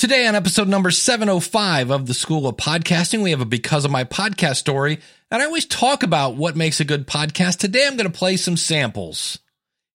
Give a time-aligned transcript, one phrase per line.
[0.00, 3.90] Today, on episode number 705 of the School of Podcasting, we have a Because of
[3.90, 4.98] My Podcast story.
[5.30, 7.58] And I always talk about what makes a good podcast.
[7.58, 9.40] Today, I'm going to play some samples.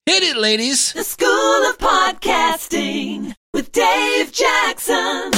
[0.06, 0.94] Hit it, ladies.
[0.94, 5.32] The School of Podcasting with Dave Jackson.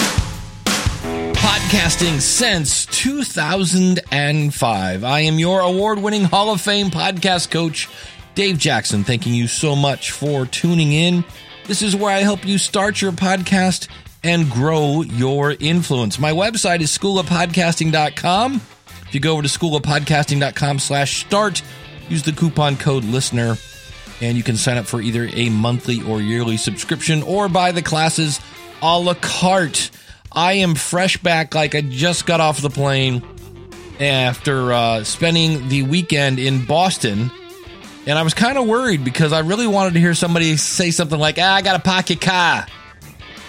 [1.32, 5.04] Podcasting since 2005.
[5.06, 7.88] I am your award winning Hall of Fame podcast coach,
[8.36, 9.06] Dave Jackson.
[9.06, 11.24] Thanking you so much for tuning in.
[11.68, 13.88] This is where I help you start your podcast
[14.28, 16.20] and grow your influence.
[16.20, 18.56] My website is schoolofpodcasting.com.
[18.56, 21.62] If you go over to schoolofpodcasting.com slash start,
[22.10, 23.56] use the coupon code listener
[24.20, 27.82] and you can sign up for either a monthly or yearly subscription or buy the
[27.82, 28.40] classes
[28.82, 29.92] a la carte.
[30.32, 33.24] I am fresh back like I just got off the plane
[34.00, 37.32] after uh, spending the weekend in Boston.
[38.06, 41.20] And I was kind of worried because I really wanted to hear somebody say something
[41.20, 42.66] like, ah, I got a pocket car.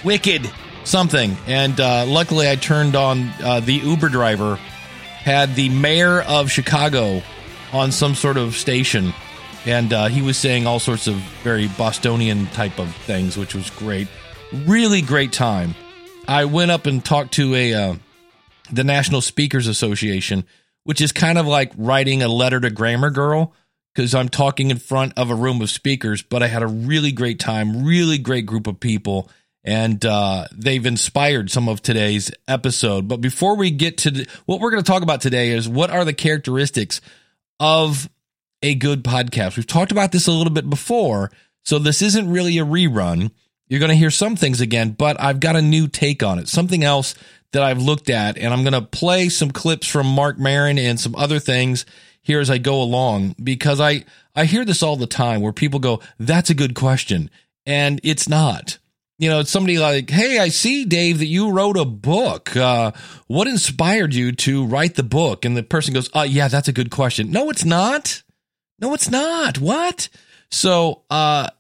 [0.05, 0.51] Wicked.
[0.89, 1.37] Something.
[1.47, 7.23] And uh, luckily I turned on uh, the Uber driver, had the mayor of Chicago
[7.73, 9.13] on some sort of station
[9.69, 13.69] and uh, he was saying all sorts of very Bostonian type of things, which was
[13.71, 14.09] great.
[14.65, 15.75] Really great time.
[16.27, 17.95] I went up and talked to a uh,
[18.71, 20.45] the National Speakers Association,
[20.85, 23.53] which is kind of like writing a letter to Grammar Girl
[23.95, 26.23] because I'm talking in front of a room of speakers.
[26.23, 29.31] But I had a really great time, really great group of people,
[29.65, 33.09] and uh, they've inspired some of today's episode.
[33.09, 36.05] But before we get to what we're going to talk about today is what are
[36.05, 37.01] the characteristics
[37.61, 38.09] of
[38.63, 39.57] a good podcast.
[39.57, 41.31] We've talked about this a little bit before,
[41.65, 43.31] so this isn't really a rerun.
[43.69, 46.49] You're going to hear some things again, but I've got a new take on it.
[46.49, 47.15] Something else
[47.53, 50.99] that I've looked at, and I'm going to play some clips from Marc Maron and
[50.99, 51.85] some other things
[52.23, 55.81] here as I go along because I I hear this all the time where people
[55.81, 57.31] go, "That's a good question,"
[57.65, 58.79] and it's not.
[59.19, 62.57] You know, it's somebody like, "Hey, I see, Dave, that you wrote a book.
[62.57, 62.93] Uh,
[63.27, 66.73] what inspired you to write the book?" And the person goes, "Uh, yeah, that's a
[66.73, 68.23] good question." No, it's not.
[68.81, 69.59] No, it's not.
[69.59, 70.09] What?
[70.51, 71.51] So, uh,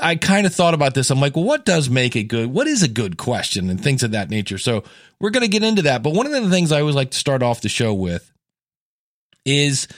[0.00, 1.10] I kind of thought about this.
[1.10, 2.52] I'm like, well, what does make it good?
[2.52, 4.58] What is a good question and things of that nature?
[4.58, 4.84] So
[5.20, 6.02] we're going to get into that.
[6.02, 8.30] But one of the things I always like to start off the show with
[9.44, 9.88] is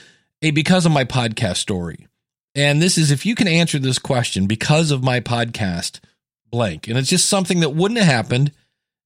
[0.41, 2.07] a because of my podcast story.
[2.55, 5.99] And this is if you can answer this question because of my podcast
[6.51, 6.87] blank.
[6.87, 8.51] And it's just something that wouldn't have happened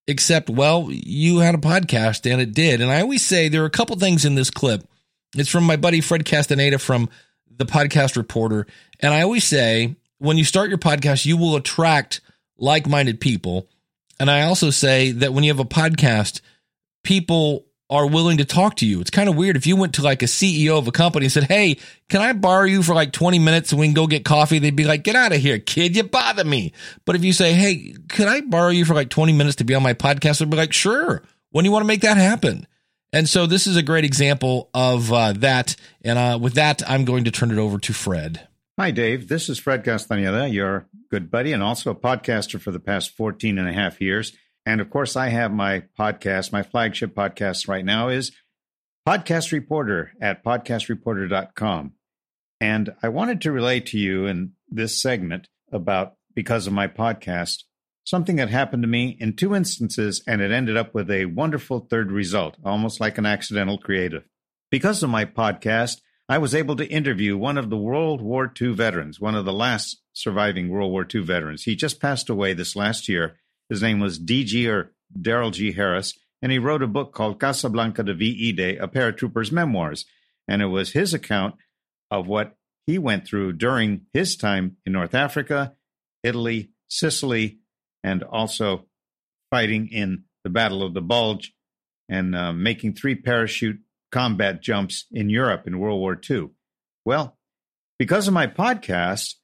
[0.07, 2.81] except, well, you had a podcast and it did.
[2.81, 4.88] And I always say there are a couple things in this clip.
[5.35, 7.09] It's from my buddy Fred Castaneda from
[7.50, 8.67] the podcast reporter.
[9.00, 12.22] And I always say, when you start your podcast, you will attract
[12.57, 13.67] like minded people.
[14.19, 16.41] And I also say that when you have a podcast,
[17.03, 19.00] people are willing to talk to you.
[19.00, 21.31] It's kind of weird if you went to like a CEO of a company and
[21.31, 21.78] said, Hey,
[22.09, 24.59] can I borrow you for like 20 minutes and we can go get coffee?
[24.59, 25.96] They'd be like, Get out of here, kid.
[25.96, 26.73] You bother me.
[27.06, 29.75] But if you say, Hey, could I borrow you for like 20 minutes to be
[29.75, 30.40] on my podcast?
[30.40, 31.23] They'd be like, Sure.
[31.51, 32.68] When do you want to make that happen?
[33.13, 35.75] And so this is a great example of uh, that.
[36.03, 38.47] And uh, with that, I'm going to turn it over to Fred.
[38.78, 39.29] Hi, Dave.
[39.29, 43.57] This is Fred Castaneda, your good buddy and also a podcaster for the past 14
[43.57, 44.34] and a half years.
[44.66, 48.31] And of course, I have my podcast, my flagship podcast right now is
[49.08, 51.94] Podcast Reporter at podcastreporter.com.
[52.59, 57.64] And I wanted to relate to you in this segment about because of my podcast
[58.06, 61.80] something that happened to me in two instances, and it ended up with a wonderful
[61.80, 64.24] third result, almost like an accidental creative.
[64.72, 68.74] Because of my podcast, I was able to interview one of the World War II
[68.74, 71.64] veterans, one of the last surviving World War II veterans.
[71.64, 73.38] He just passed away this last year.
[73.70, 75.72] His name was DG or Daryl G.
[75.72, 80.06] Harris, and he wrote a book called Casablanca de VE Day, a paratrooper's memoirs.
[80.48, 81.56] And it was his account
[82.12, 82.56] of what
[82.86, 85.74] he went through during his time in North Africa,
[86.24, 87.59] Italy, Sicily,
[88.03, 88.86] and also
[89.50, 91.53] fighting in the Battle of the Bulge
[92.08, 93.80] and uh, making three parachute
[94.12, 96.50] combat jumps in Europe in World War II.
[97.03, 97.38] Well,
[97.97, 99.36] because of my podcast,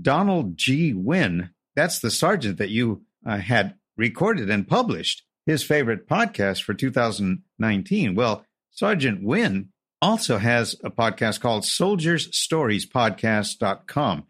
[0.00, 0.92] Donald G.
[0.92, 6.74] Wynn, that's the sergeant that you uh, had recorded and published, his favorite podcast for
[6.74, 8.14] 2019.
[8.14, 9.70] Well, Sergeant Wynn
[10.00, 14.24] also has a podcast called Soldiers Stories Podcast.com.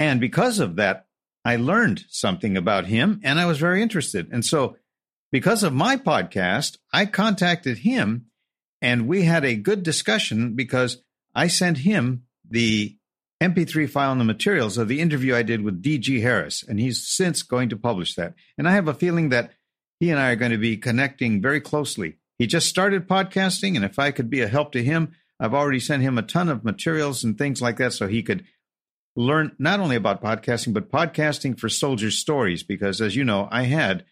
[0.00, 1.06] And because of that
[1.44, 4.28] I learned something about him and I was very interested.
[4.32, 4.76] And so,
[5.30, 8.26] because of my podcast, I contacted him
[8.82, 11.02] and we had a good discussion because
[11.34, 12.96] I sent him the
[13.42, 17.04] MP3 file and the materials of the interview I did with DG Harris, and he's
[17.04, 18.34] since going to publish that.
[18.56, 19.50] And I have a feeling that
[19.98, 22.18] he and I are going to be connecting very closely.
[22.38, 25.80] He just started podcasting, and if I could be a help to him, I've already
[25.80, 28.44] sent him a ton of materials and things like that so he could
[29.16, 32.62] learn not only about podcasting, but podcasting for soldiers' stories.
[32.62, 34.04] Because as you know, I had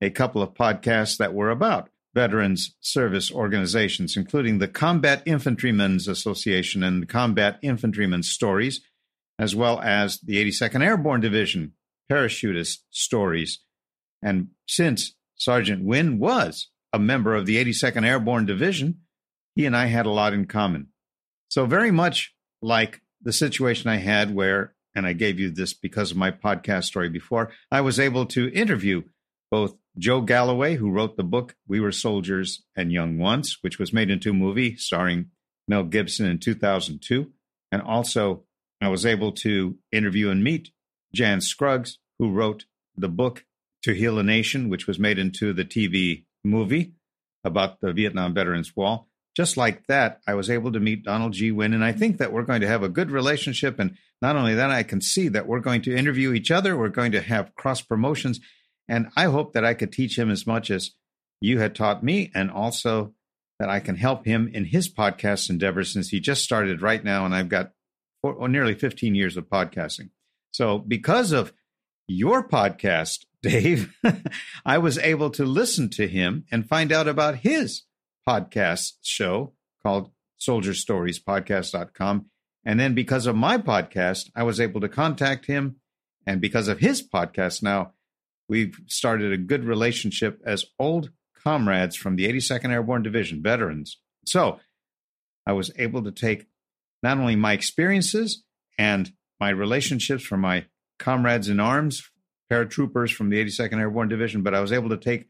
[0.00, 6.82] a couple of podcasts that were about veterans service organizations, including the Combat Infantrymen's Association
[6.82, 8.80] and Combat Infantrymen's Stories,
[9.38, 11.74] as well as the 82nd Airborne Division
[12.10, 13.60] Parachutist Stories.
[14.20, 19.02] And since Sergeant Wynn was a member of the 82nd Airborne Division,
[19.54, 20.88] he and I had a lot in common.
[21.48, 26.10] So, very much like the situation I had where, and I gave you this because
[26.10, 29.04] of my podcast story before, I was able to interview
[29.52, 33.92] both Joe Galloway, who wrote the book We Were Soldiers and Young Once, which was
[33.92, 35.30] made into a movie starring
[35.66, 37.32] Mel Gibson in 2002.
[37.72, 38.44] And also,
[38.80, 40.70] I was able to interview and meet
[41.12, 42.64] Jan Scruggs, who wrote
[42.96, 43.44] the book
[43.82, 46.94] To Heal a Nation, which was made into the TV movie
[47.44, 49.08] about the Vietnam Veterans Wall.
[49.36, 51.52] Just like that, I was able to meet Donald G.
[51.52, 53.78] Wynn, and I think that we're going to have a good relationship.
[53.78, 56.76] And not only that, I can see that we're going to interview each other.
[56.76, 58.40] We're going to have cross promotions.
[58.88, 60.92] And I hope that I could teach him as much as
[61.40, 63.14] you had taught me, and also
[63.58, 67.24] that I can help him in his podcast endeavor since he just started right now.
[67.24, 67.72] And I've got
[68.22, 70.10] four, oh, nearly 15 years of podcasting.
[70.50, 71.52] So, because of
[72.06, 73.94] your podcast, Dave,
[74.64, 77.84] I was able to listen to him and find out about his
[78.28, 79.52] podcast show
[79.82, 82.26] called Soldier Stories Podcast.com.
[82.64, 85.76] And then because of my podcast, I was able to contact him.
[86.26, 87.92] And because of his podcast now,
[88.48, 91.10] we've started a good relationship as old
[91.42, 93.98] comrades from the 82nd Airborne Division, veterans.
[94.26, 94.60] So
[95.46, 96.46] I was able to take
[97.02, 98.44] not only my experiences
[98.78, 100.66] and my relationships from my
[100.98, 102.02] comrades in arms,
[102.50, 105.28] paratroopers from the 82nd Airborne Division, but I was able to take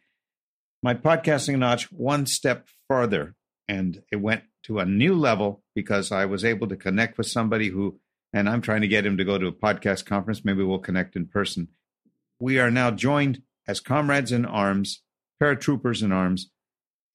[0.82, 3.34] my podcasting notch one step farther.
[3.66, 7.68] And it went to a new level because I was able to connect with somebody
[7.68, 8.00] who,
[8.32, 10.44] and I'm trying to get him to go to a podcast conference.
[10.44, 11.68] Maybe we'll connect in person.
[12.40, 15.02] We are now joined as comrades in arms,
[15.42, 16.50] paratroopers in arms.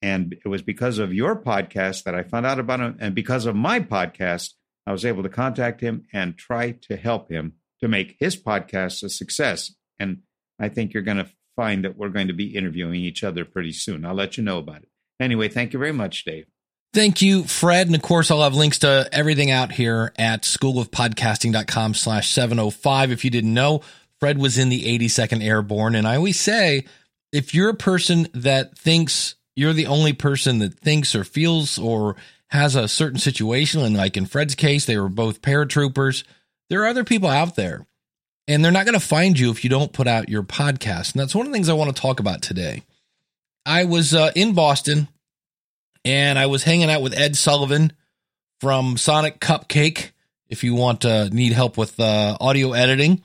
[0.01, 2.97] And it was because of your podcast that I found out about him.
[2.99, 4.51] And because of my podcast,
[4.85, 9.03] I was able to contact him and try to help him to make his podcast
[9.03, 9.73] a success.
[9.99, 10.23] And
[10.59, 13.71] I think you're going to find that we're going to be interviewing each other pretty
[13.71, 14.05] soon.
[14.05, 14.89] I'll let you know about it.
[15.19, 16.45] Anyway, thank you very much, Dave.
[16.93, 17.87] Thank you, Fred.
[17.87, 23.11] And of course, I'll have links to everything out here at schoolofpodcasting.com slash 705.
[23.11, 23.81] If you didn't know,
[24.23, 25.95] Fred was in the 82nd Airborne.
[25.95, 26.85] And I always say,
[27.33, 32.15] if you're a person that thinks you're the only person that thinks or feels or
[32.47, 36.23] has a certain situation, and like in Fred's case, they were both paratroopers,
[36.69, 37.85] there are other people out there.
[38.47, 41.11] And they're not going to find you if you don't put out your podcast.
[41.11, 42.83] And that's one of the things I want to talk about today.
[43.65, 45.09] I was uh, in Boston
[46.05, 47.91] and I was hanging out with Ed Sullivan
[48.61, 50.11] from Sonic Cupcake.
[50.47, 53.21] If you want to need help with uh, audio editing,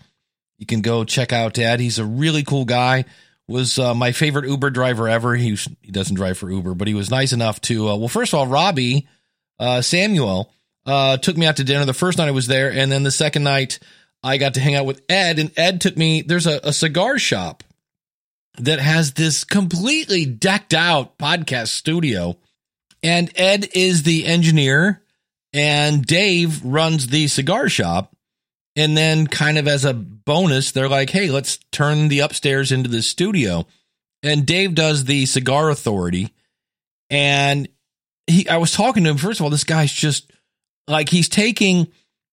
[0.58, 1.80] you can go check out Ed.
[1.80, 3.04] He's a really cool guy.
[3.46, 5.34] Was uh, my favorite Uber driver ever.
[5.34, 7.88] He was, he doesn't drive for Uber, but he was nice enough to.
[7.88, 9.08] Uh, well, first of all, Robbie
[9.58, 10.52] uh, Samuel
[10.84, 13.10] uh, took me out to dinner the first night I was there, and then the
[13.10, 13.78] second night
[14.22, 16.22] I got to hang out with Ed, and Ed took me.
[16.22, 17.64] There's a, a cigar shop
[18.58, 22.36] that has this completely decked out podcast studio,
[23.02, 25.02] and Ed is the engineer,
[25.52, 28.14] and Dave runs the cigar shop.
[28.78, 32.88] And then, kind of as a bonus, they're like, hey, let's turn the upstairs into
[32.88, 33.66] the studio.
[34.22, 36.32] And Dave does the cigar authority.
[37.10, 37.68] And
[38.28, 39.16] he, I was talking to him.
[39.16, 40.30] First of all, this guy's just
[40.86, 41.88] like, he's taking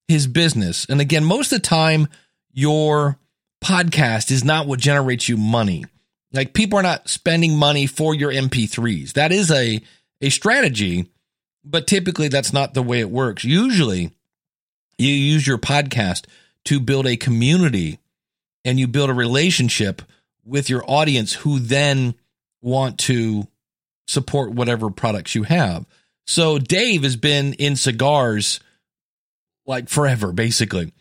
[0.08, 0.86] his business.
[0.88, 2.10] And again, most of the time,
[2.54, 3.18] your
[3.64, 5.86] podcast is not what generates you money.
[6.32, 9.14] Like people are not spending money for your MP3s.
[9.14, 9.82] That is a,
[10.22, 11.10] a strategy,
[11.64, 13.44] but typically that's not the way it works.
[13.44, 14.12] Usually,
[14.98, 16.26] you use your podcast
[16.66, 18.00] to build a community
[18.64, 20.02] and you build a relationship
[20.44, 22.16] with your audience who then
[22.62, 23.48] want to
[24.08, 25.86] support whatever products you have.
[26.28, 28.60] So Dave has been in cigars
[29.66, 30.92] like forever, basically.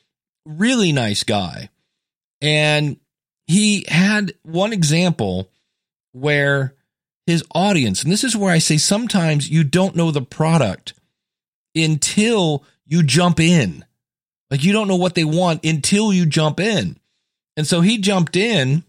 [0.44, 1.70] Really nice guy.
[2.40, 2.98] And
[3.46, 5.50] he had one example
[6.12, 6.74] where
[7.26, 10.94] his audience, and this is where I say sometimes you don't know the product
[11.74, 13.84] until you jump in.
[14.50, 16.98] Like you don't know what they want until you jump in.
[17.56, 18.84] And so he jumped in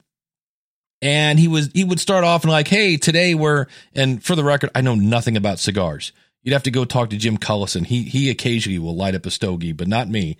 [1.01, 4.43] and he was he would start off and like, hey, today we're and for the
[4.43, 6.11] record, I know nothing about cigars.
[6.43, 7.85] You'd have to go talk to Jim Collison.
[7.85, 10.37] He he occasionally will light up a stogie, but not me.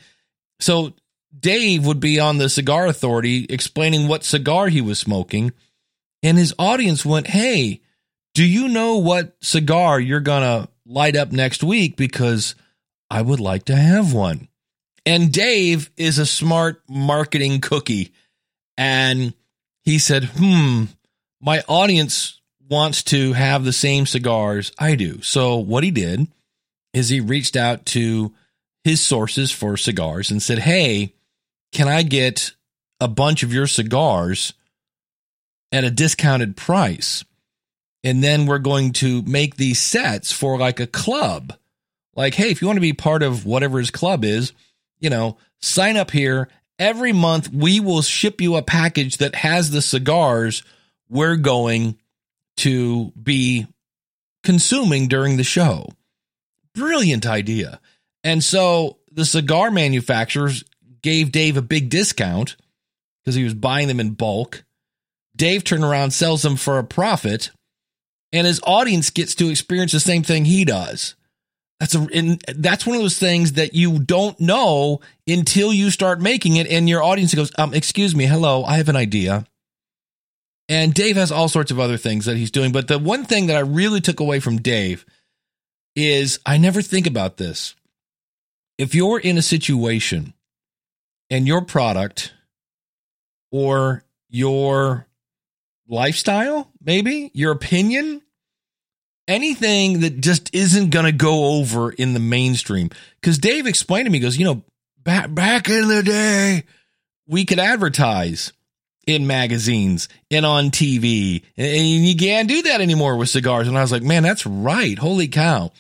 [0.60, 0.94] So
[1.38, 5.52] Dave would be on the cigar authority explaining what cigar he was smoking,
[6.24, 7.82] and his audience went, "Hey,
[8.34, 11.98] do you know what cigar you're gonna light up next week?
[11.98, 12.56] Because
[13.10, 14.48] I would like to have one."
[15.06, 18.12] And Dave is a smart marketing cookie.
[18.78, 19.34] And
[19.84, 20.86] he said, hmm,
[21.40, 25.22] my audience wants to have the same cigars I do.
[25.22, 26.28] So what he did
[26.94, 28.34] is he reached out to
[28.84, 31.14] his sources for cigars and said, Hey,
[31.72, 32.54] can I get
[33.00, 34.54] a bunch of your cigars
[35.72, 37.24] at a discounted price?
[38.04, 41.54] And then we're going to make these sets for like a club.
[42.16, 44.54] Like, hey, if you want to be part of whatever his club is,
[45.00, 46.50] you know, sign up here.
[46.78, 50.64] Every month we will ship you a package that has the cigars
[51.10, 51.98] we're going
[52.58, 53.68] to be
[54.44, 55.90] consuming during the show.
[56.74, 57.80] Brilliant idea.
[58.24, 60.64] And so the cigar manufacturers
[61.02, 62.56] gave Dave a big discount
[63.24, 64.64] because he was buying them in bulk.
[65.36, 67.52] Dave turned around, sells them for a profit,
[68.32, 71.16] and his audience gets to experience the same thing he does.
[71.80, 76.22] That's a and that's one of those things that you don't know until you start
[76.22, 79.46] making it, and your audience goes, um, excuse me, hello, I have an idea.
[80.68, 82.72] And Dave has all sorts of other things that he's doing.
[82.72, 85.06] But the one thing that I really took away from Dave
[85.96, 87.76] is I never think about this.
[88.78, 90.34] If you're in a situation
[91.30, 92.34] and your product
[93.52, 95.08] or your
[95.88, 98.22] lifestyle, maybe your opinion,
[99.28, 102.90] anything that just isn't going to go over in the mainstream.
[103.20, 104.64] Because Dave explained to me, goes, you know,
[105.04, 106.64] back, back in the day,
[107.28, 108.54] we could advertise
[109.08, 111.44] in magazines and on TV.
[111.58, 113.68] And you can't do that anymore with cigars.
[113.68, 114.98] And I was like, man, that's right.
[114.98, 115.72] Holy cow.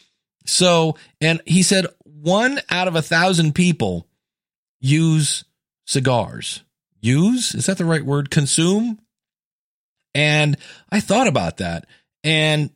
[0.45, 4.07] So, and he said one out of a thousand people
[4.79, 5.43] use
[5.85, 6.61] cigars.
[7.01, 7.53] Use?
[7.53, 8.31] Is that the right word?
[8.31, 8.99] Consume?
[10.13, 10.57] And
[10.89, 11.85] I thought about that.
[12.23, 12.71] And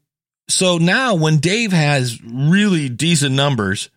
[0.49, 3.89] so now when Dave has really decent numbers,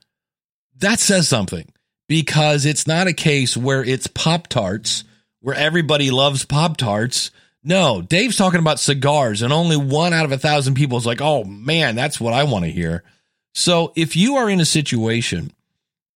[0.78, 1.73] that says something
[2.09, 5.04] because it's not a case where it's Pop Tarts
[5.40, 7.30] where everybody loves Pop Tarts.
[7.64, 11.21] No, Dave's talking about cigars, and only one out of a thousand people is like,
[11.21, 13.02] oh man, that's what I want to hear.
[13.54, 15.52] So if you are in a situation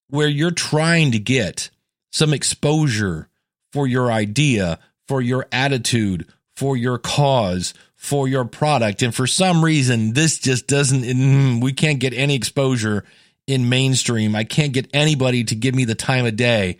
[0.09, 1.71] where you're trying to get
[2.11, 3.29] some exposure
[3.73, 6.27] for your idea, for your attitude,
[6.57, 7.75] for your cause,
[8.07, 12.35] for your product, and for some reason this just doesn't, mm, we can't get any
[12.35, 13.05] exposure
[13.47, 14.35] in mainstream.
[14.35, 16.79] I can't get anybody to give me the time of day.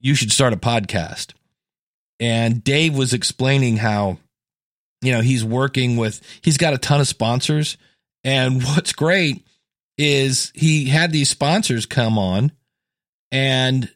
[0.00, 1.32] You should start a podcast
[2.20, 4.18] and Dave was explaining how
[5.02, 7.76] you know he's working with he's got a ton of sponsors
[8.24, 9.44] and what's great
[9.96, 12.52] is he had these sponsors come on
[13.30, 13.90] and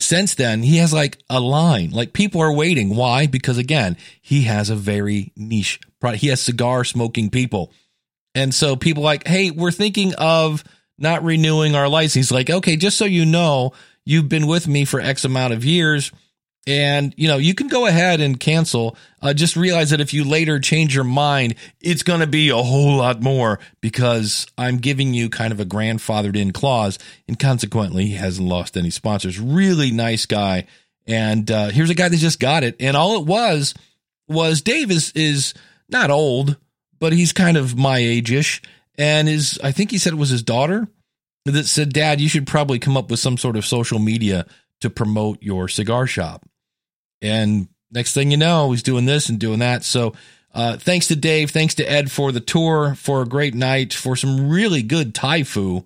[0.00, 1.90] since then he has like a line.
[1.90, 2.96] Like people are waiting.
[2.96, 3.26] Why?
[3.26, 7.72] Because again he has a very niche product he has cigar smoking people.
[8.34, 10.64] And so people like hey we're thinking of
[10.98, 12.14] not renewing our license.
[12.14, 13.72] He's like okay just so you know
[14.04, 16.10] you've been with me for x amount of years
[16.70, 18.96] and you know you can go ahead and cancel.
[19.20, 22.56] Uh, just realize that if you later change your mind it's going to be a
[22.56, 26.98] whole lot more because i'm giving you kind of a grandfathered in clause.
[27.26, 29.38] And consequently he hasn't lost any sponsors.
[29.38, 30.66] Really nice guy.
[31.06, 32.76] And uh, here's a guy that just got it.
[32.78, 33.74] And all it was
[34.28, 35.54] was dave is, is
[35.88, 36.56] not old
[37.00, 38.62] but he's kind of my age-ish.
[38.96, 40.86] And is i think he said it was his daughter
[41.46, 44.46] that said dad you should probably come up with some sort of social media
[44.82, 46.46] to promote your cigar shop
[47.22, 49.84] and next thing you know, he's doing this and doing that.
[49.84, 50.14] So,
[50.52, 51.50] uh, thanks to Dave.
[51.50, 55.44] Thanks to Ed for the tour, for a great night, for some really good Thai
[55.44, 55.84] food.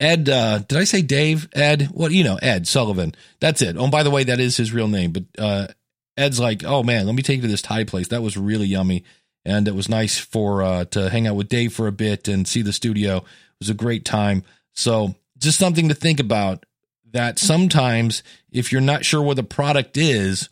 [0.00, 1.48] Ed, uh, did I say Dave?
[1.52, 1.88] Ed?
[1.92, 3.14] What, you know, Ed Sullivan.
[3.40, 3.76] That's it.
[3.78, 5.12] Oh, by the way, that is his real name.
[5.12, 5.68] But uh,
[6.16, 8.08] Ed's like, oh man, let me take you to this Thai place.
[8.08, 9.04] That was really yummy.
[9.44, 12.46] And it was nice for uh, to hang out with Dave for a bit and
[12.46, 13.18] see the studio.
[13.18, 13.24] It
[13.60, 14.44] was a great time.
[14.72, 16.64] So, just something to think about
[17.12, 20.48] that sometimes if you're not sure what the product is,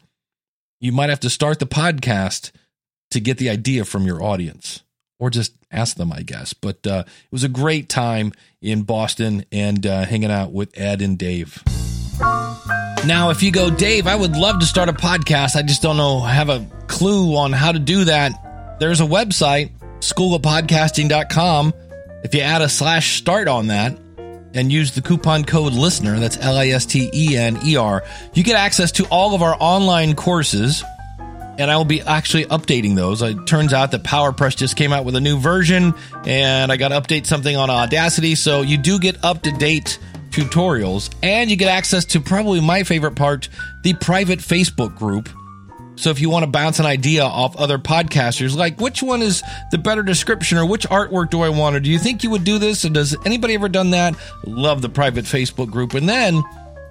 [0.80, 2.50] you might have to start the podcast
[3.10, 4.82] to get the idea from your audience
[5.18, 6.52] or just ask them, I guess.
[6.52, 8.32] But uh, it was a great time
[8.62, 11.62] in Boston and uh, hanging out with Ed and Dave.
[13.06, 15.56] Now, if you go, Dave, I would love to start a podcast.
[15.56, 18.78] I just don't know, have a clue on how to do that.
[18.78, 19.70] There's a website,
[20.00, 21.74] schoolofpodcasting.com.
[22.22, 23.98] If you add a slash start on that,
[24.54, 28.02] and use the coupon code listener that's l-i-s-t-e-n-e-r
[28.34, 30.82] you get access to all of our online courses
[31.58, 33.22] and i will be actually updating those.
[33.22, 35.94] It turns out that powerpress just came out with a new version
[36.26, 39.98] and i got to update something on audacity so you do get up to date
[40.30, 43.48] tutorials and you get access to probably my favorite part
[43.82, 45.28] the private facebook group
[46.00, 49.42] so if you want to bounce an idea off other podcasters, like which one is
[49.70, 51.76] the better description or which artwork do I want?
[51.76, 52.84] Or do you think you would do this?
[52.84, 54.14] And does anybody ever done that?
[54.46, 55.92] Love the private Facebook group.
[55.92, 56.42] And then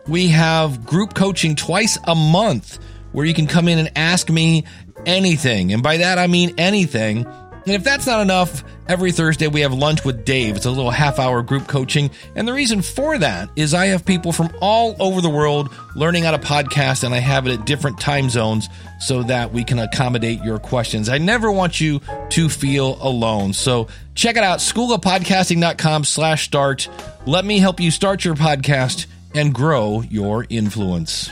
[0.07, 2.77] we have group coaching twice a month
[3.11, 4.65] where you can come in and ask me
[5.07, 5.73] anything.
[5.73, 7.25] And by that, I mean anything.
[7.69, 10.55] And if that's not enough, every Thursday we have lunch with Dave.
[10.55, 12.09] It's a little half hour group coaching.
[12.35, 16.23] And the reason for that is I have people from all over the world learning
[16.23, 19.77] how to podcast, and I have it at different time zones so that we can
[19.77, 21.09] accommodate your questions.
[21.09, 23.53] I never want you to feel alone.
[23.53, 26.89] So check it out, schoolofpodcasting.com slash start.
[27.27, 31.29] Let me help you start your podcast and grow your influence.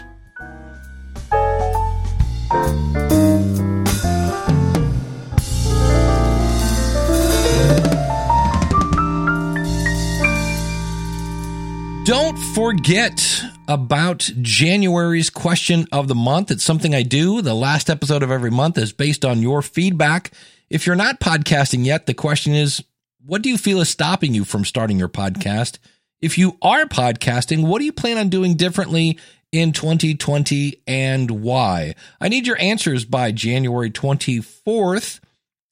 [12.07, 16.51] Don't forget about January's question of the month.
[16.51, 17.41] It's something I do.
[17.41, 20.31] The last episode of every month is based on your feedback.
[20.69, 22.81] If you're not podcasting yet, the question is
[23.25, 25.79] what do you feel is stopping you from starting your podcast?
[26.21, 29.19] If you are podcasting, what do you plan on doing differently
[29.51, 31.95] in 2020 and why?
[32.21, 35.19] I need your answers by January 24th.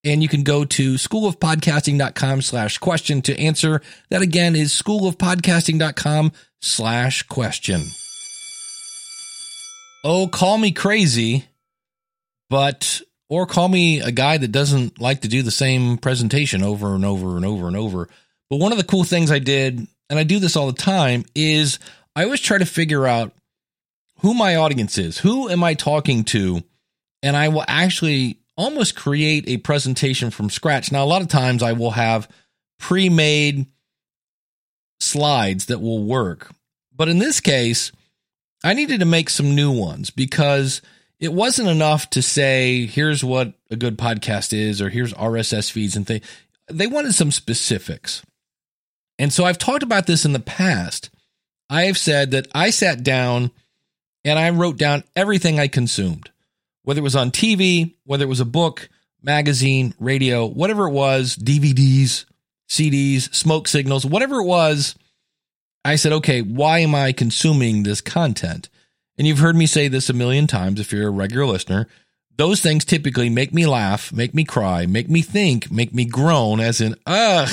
[0.05, 3.81] And you can go to schoolofpodcasting.com slash question to answer.
[4.11, 6.31] That again is schoolofpodcasting.com
[6.61, 7.81] slash question.
[10.03, 11.45] Oh, call me crazy,
[12.51, 16.93] but, or call me a guy that doesn't like to do the same presentation over
[16.93, 18.07] and over and over and over.
[18.51, 21.25] But one of the cool things I did, and I do this all the time,
[21.33, 21.79] is
[22.15, 23.33] I always try to figure out
[24.19, 25.17] who my audience is.
[25.17, 26.61] Who am I talking to?
[27.23, 30.91] And I will actually almost create a presentation from scratch.
[30.91, 32.29] Now, a lot of times I will have
[32.79, 33.67] pre made
[34.99, 36.51] slides that will work.
[36.95, 37.91] But in this case,
[38.63, 40.81] I needed to make some new ones because
[41.19, 45.95] it wasn't enough to say, here's what a good podcast is, or here's RSS feeds
[45.95, 46.25] and things.
[46.71, 48.23] They wanted some specifics.
[49.19, 51.09] And so I've talked about this in the past.
[51.69, 53.51] I have said that I sat down
[54.23, 56.29] and I wrote down everything I consumed
[56.85, 58.89] whether it was on TV, whether it was a book,
[59.21, 62.25] magazine, radio, whatever it was, DVDs,
[62.69, 64.95] CDs, smoke signals, whatever it was,
[65.83, 68.69] I said, okay, why am I consuming this content?
[69.17, 71.87] And you've heard me say this a million times if you're a regular listener.
[72.37, 76.59] Those things typically make me laugh, make me cry, make me think, make me groan,
[76.59, 77.49] as in, ugh,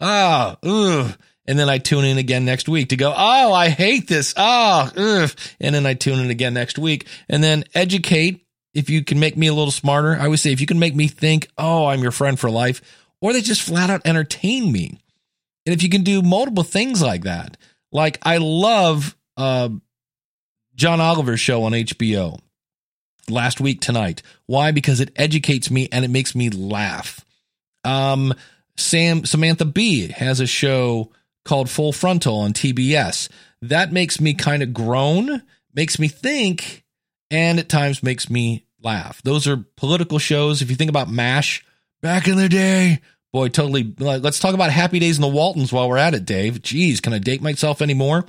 [0.00, 1.16] ah, ugh.
[1.46, 4.32] And then I tune in again next week to go, oh, I hate this.
[4.36, 5.30] Oh, ugh.
[5.60, 8.43] And then I tune in again next week and then educate
[8.74, 10.94] if you can make me a little smarter, I would say if you can make
[10.94, 12.82] me think, oh, I'm your friend for life,
[13.20, 14.98] or they just flat out entertain me.
[15.64, 17.56] And if you can do multiple things like that,
[17.92, 19.70] like I love uh,
[20.74, 22.38] John Oliver's show on HBO
[23.30, 24.22] last week tonight.
[24.46, 24.72] Why?
[24.72, 27.24] Because it educates me and it makes me laugh.
[27.84, 28.34] Um,
[28.76, 31.12] Sam Samantha Bee has a show
[31.44, 33.28] called Full Frontal on TBS.
[33.62, 36.84] That makes me kind of groan, makes me think,
[37.30, 39.22] and at times makes me laugh.
[39.22, 40.62] Those are political shows.
[40.62, 41.64] If you think about MASH
[42.02, 43.00] back in the day,
[43.32, 43.94] boy, totally.
[43.98, 46.62] Let's talk about Happy Days in the Waltons while we're at it, Dave.
[46.62, 48.26] Geez, can I date myself anymore?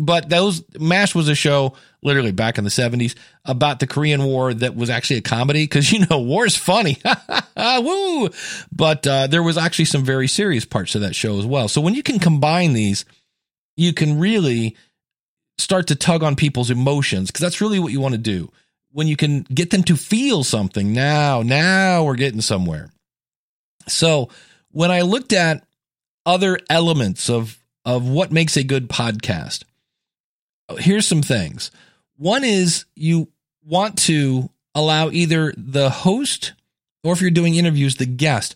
[0.00, 3.14] But those MASH was a show literally back in the 70s
[3.44, 6.98] about the Korean War that was actually a comedy because you know war is funny,
[7.56, 8.28] woo!
[8.72, 11.68] But uh, there was actually some very serious parts of that show as well.
[11.68, 13.04] So when you can combine these,
[13.76, 14.76] you can really
[15.58, 18.50] start to tug on people's emotions because that's really what you want to do.
[18.94, 22.90] When you can get them to feel something, now, now we're getting somewhere.
[23.88, 24.28] So
[24.70, 25.66] when I looked at
[26.24, 29.64] other elements of of what makes a good podcast,
[30.78, 31.72] here's some things.
[32.16, 33.28] One is you
[33.66, 36.52] want to allow either the host
[37.02, 38.54] or if you're doing interviews, the guest.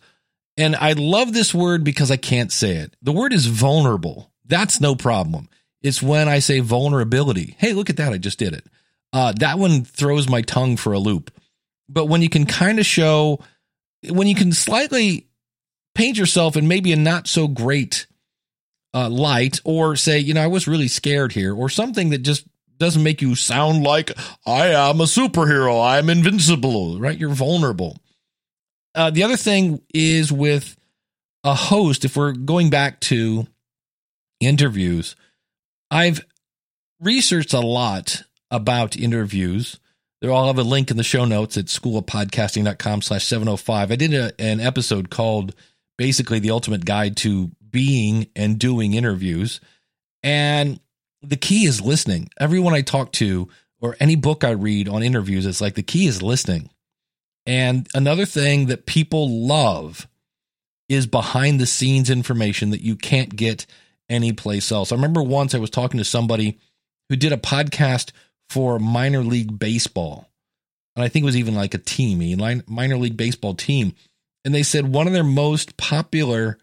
[0.57, 2.97] And I love this word because I can't say it.
[3.03, 4.31] The word is vulnerable.
[4.45, 5.49] That's no problem.
[5.83, 7.57] It's when I say vulnerability.
[7.59, 8.13] Hey, look at that.
[8.13, 8.65] I just did it.
[9.13, 11.31] Uh, that one throws my tongue for a loop.
[11.89, 13.41] But when you can kind of show,
[14.09, 15.29] when you can slightly
[15.95, 18.07] paint yourself in maybe a not so great
[18.95, 22.47] uh, light, or say, you know, I was really scared here, or something that just
[22.79, 24.13] doesn't make you sound like
[24.47, 27.19] I am a superhero, I'm invincible, right?
[27.19, 27.99] You're vulnerable.
[28.95, 30.77] Uh, the other thing is with
[31.45, 33.47] a host, if we're going back to
[34.41, 35.17] interviews,
[35.91, 36.25] I've
[37.01, 39.79] researched a lot about interviews.
[40.21, 43.93] They'll all have a link in the show notes at schoolofpodcasting.com slash 705.
[43.93, 45.55] I did a, an episode called
[45.97, 49.61] basically the ultimate guide to being and doing interviews.
[50.23, 50.81] And
[51.23, 52.31] the key is listening.
[52.41, 53.49] Everyone I talk to
[53.81, 56.71] or any book I read on interviews, it's like the key is listening.
[57.47, 60.09] And another thing that people love
[60.89, 63.67] is behind the scenes information that you can't get
[64.09, 64.91] anyplace else.
[64.91, 66.59] I remember once I was talking to somebody
[67.09, 68.13] who did a podcast
[68.49, 70.29] for minor league baseball.
[70.97, 73.95] and I think it was even like a team, a minor league baseball team.
[74.45, 76.59] And they said one of their most popular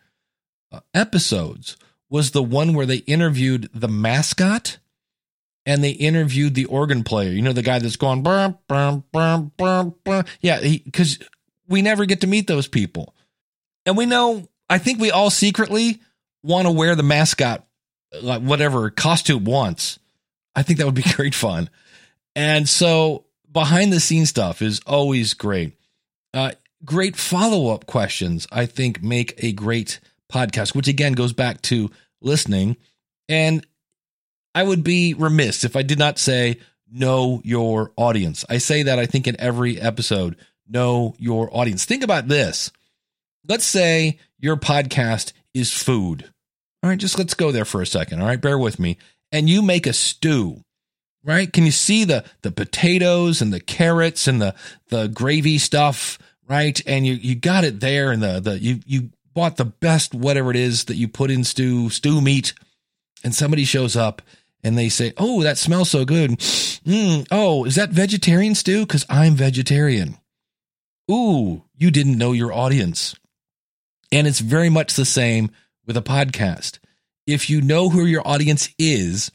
[0.72, 1.78] uh, episodes
[2.10, 4.78] was the one where they interviewed the mascot
[5.66, 7.32] and they interviewed the organ player.
[7.32, 10.24] You know, the guy that's going, burr, burr, burr, burr, burr.
[10.42, 11.20] yeah, because
[11.68, 13.16] we never get to meet those people.
[13.86, 16.02] And we know, I think we all secretly
[16.44, 17.66] want to wear the mascot,
[18.22, 20.00] like whatever costume once.
[20.56, 21.70] I think that would be great fun.
[22.36, 25.74] And so behind the scenes stuff is always great.
[26.34, 26.52] Uh,
[26.84, 30.00] great follow up questions, I think, make a great
[30.32, 31.90] podcast, which again goes back to
[32.22, 32.78] listening.
[33.30, 33.66] And
[34.54, 36.60] I would be remiss if I did not say,
[36.92, 38.46] know your audience.
[38.50, 40.38] I say that, I think, in every episode.
[40.68, 41.86] Know your audience.
[41.86, 42.72] Think about this.
[43.48, 46.30] Let's say your podcast is food.
[46.84, 48.22] All right, just let's go there for a second.
[48.22, 48.98] All right, bear with me.
[49.32, 50.62] And you make a stew,
[51.24, 51.52] right?
[51.52, 54.56] Can you see the the potatoes and the carrots and the
[54.90, 56.80] the gravy stuff, right?
[56.86, 60.50] And you you got it there, and the the you you bought the best whatever
[60.52, 62.54] it is that you put in stew stew meat,
[63.24, 64.22] and somebody shows up
[64.64, 68.82] and they say, "Oh, that smells so good." Mm, oh, is that vegetarian stew?
[68.82, 70.18] Because I'm vegetarian.
[71.12, 73.16] Ooh, you didn't know your audience,
[74.12, 75.52] and it's very much the same
[75.86, 76.80] with a podcast.
[77.28, 79.32] If you know who your audience is,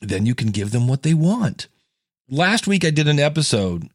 [0.00, 1.68] then you can give them what they want.
[2.28, 3.88] Last week, I did an episode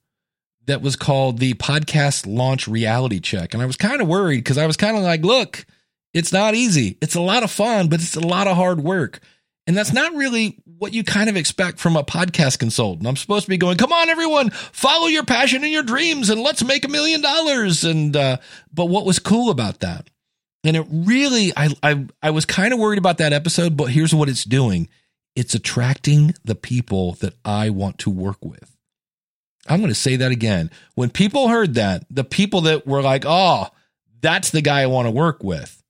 [0.65, 3.54] that was called the podcast launch reality check.
[3.54, 5.65] And I was kind of worried because I was kind of like, look,
[6.13, 6.97] it's not easy.
[7.02, 9.19] It's a lot of fun, but it's a lot of hard work.
[9.65, 13.08] And that's not really what you kind of expect from a podcast consultant.
[13.08, 16.41] I'm supposed to be going, come on, everyone, follow your passion and your dreams and
[16.41, 17.84] let's make a million dollars.
[17.84, 18.38] And, uh,
[18.73, 20.10] but what was cool about that
[20.63, 24.13] and it really, I, I, I was kind of worried about that episode, but here's
[24.13, 24.89] what it's doing
[25.36, 28.76] it's attracting the people that I want to work with.
[29.67, 30.72] I'm going to say that again.
[30.96, 33.67] When people heard that, the people that were like, oh,
[34.20, 35.84] that's the guy I want to work with,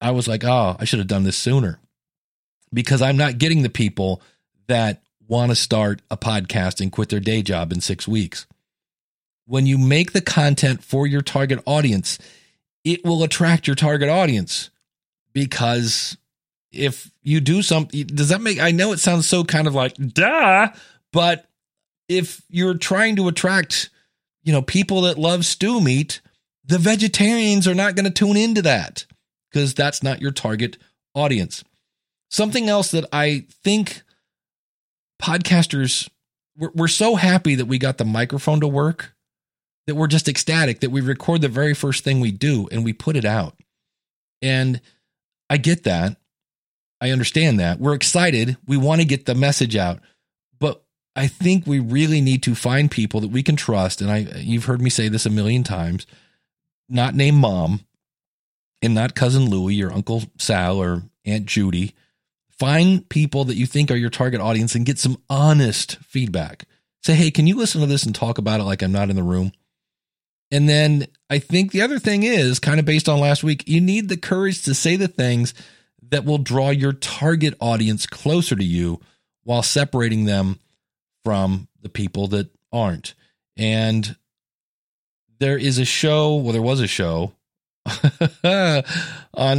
[0.00, 1.78] I was like, oh, I should have done this sooner
[2.72, 4.20] because I'm not getting the people
[4.66, 8.46] that want to start a podcast and quit their day job in six weeks.
[9.46, 12.18] When you make the content for your target audience,
[12.84, 14.70] it will attract your target audience
[15.32, 16.16] because
[16.70, 19.94] if you do something, does that make, I know it sounds so kind of like,
[19.96, 20.68] duh,
[21.12, 21.46] but
[22.08, 23.90] if you're trying to attract,
[24.42, 26.20] you know, people that love stew meat,
[26.64, 29.06] the vegetarians are not going to tune into that
[29.50, 30.76] because that's not your target
[31.14, 31.64] audience.
[32.30, 34.02] Something else that I think
[35.22, 36.08] podcasters,
[36.56, 39.13] we're, we're so happy that we got the microphone to work
[39.86, 42.92] that we're just ecstatic that we record the very first thing we do and we
[42.92, 43.56] put it out.
[44.40, 44.80] And
[45.50, 46.16] I get that.
[47.00, 47.80] I understand that.
[47.80, 48.56] We're excited.
[48.66, 50.00] We want to get the message out.
[50.58, 50.82] But
[51.14, 54.00] I think we really need to find people that we can trust.
[54.00, 56.06] And I you've heard me say this a million times,
[56.88, 57.80] not name mom
[58.80, 61.94] and not cousin Louie or Uncle Sal or Aunt Judy.
[62.58, 66.64] Find people that you think are your target audience and get some honest feedback.
[67.02, 69.16] Say, hey, can you listen to this and talk about it like I'm not in
[69.16, 69.52] the room?
[70.50, 73.80] And then I think the other thing is kind of based on last week, you
[73.80, 75.54] need the courage to say the things
[76.10, 79.00] that will draw your target audience closer to you
[79.42, 80.58] while separating them
[81.24, 83.14] from the people that aren't.
[83.56, 84.16] And
[85.38, 87.32] there is a show, well, there was a show
[87.86, 88.02] on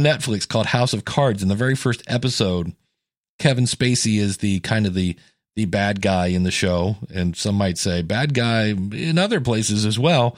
[0.02, 1.42] Netflix called House of Cards.
[1.42, 2.72] In the very first episode,
[3.38, 5.16] Kevin Spacey is the kind of the
[5.54, 9.86] the bad guy in the show, and some might say bad guy in other places
[9.86, 10.36] as well.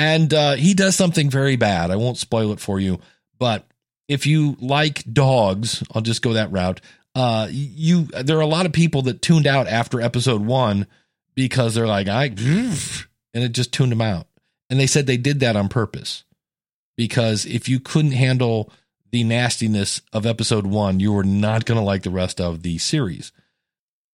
[0.00, 1.90] And uh, he does something very bad.
[1.90, 3.00] I won't spoil it for you,
[3.38, 3.66] but
[4.08, 6.80] if you like dogs, I'll just go that route.
[7.14, 10.86] Uh, you there are a lot of people that tuned out after episode one
[11.34, 12.24] because they're like, I,
[13.34, 14.26] and it just tuned them out.
[14.70, 16.24] And they said they did that on purpose
[16.96, 18.72] because if you couldn't handle
[19.12, 22.78] the nastiness of episode one, you were not going to like the rest of the
[22.78, 23.32] series.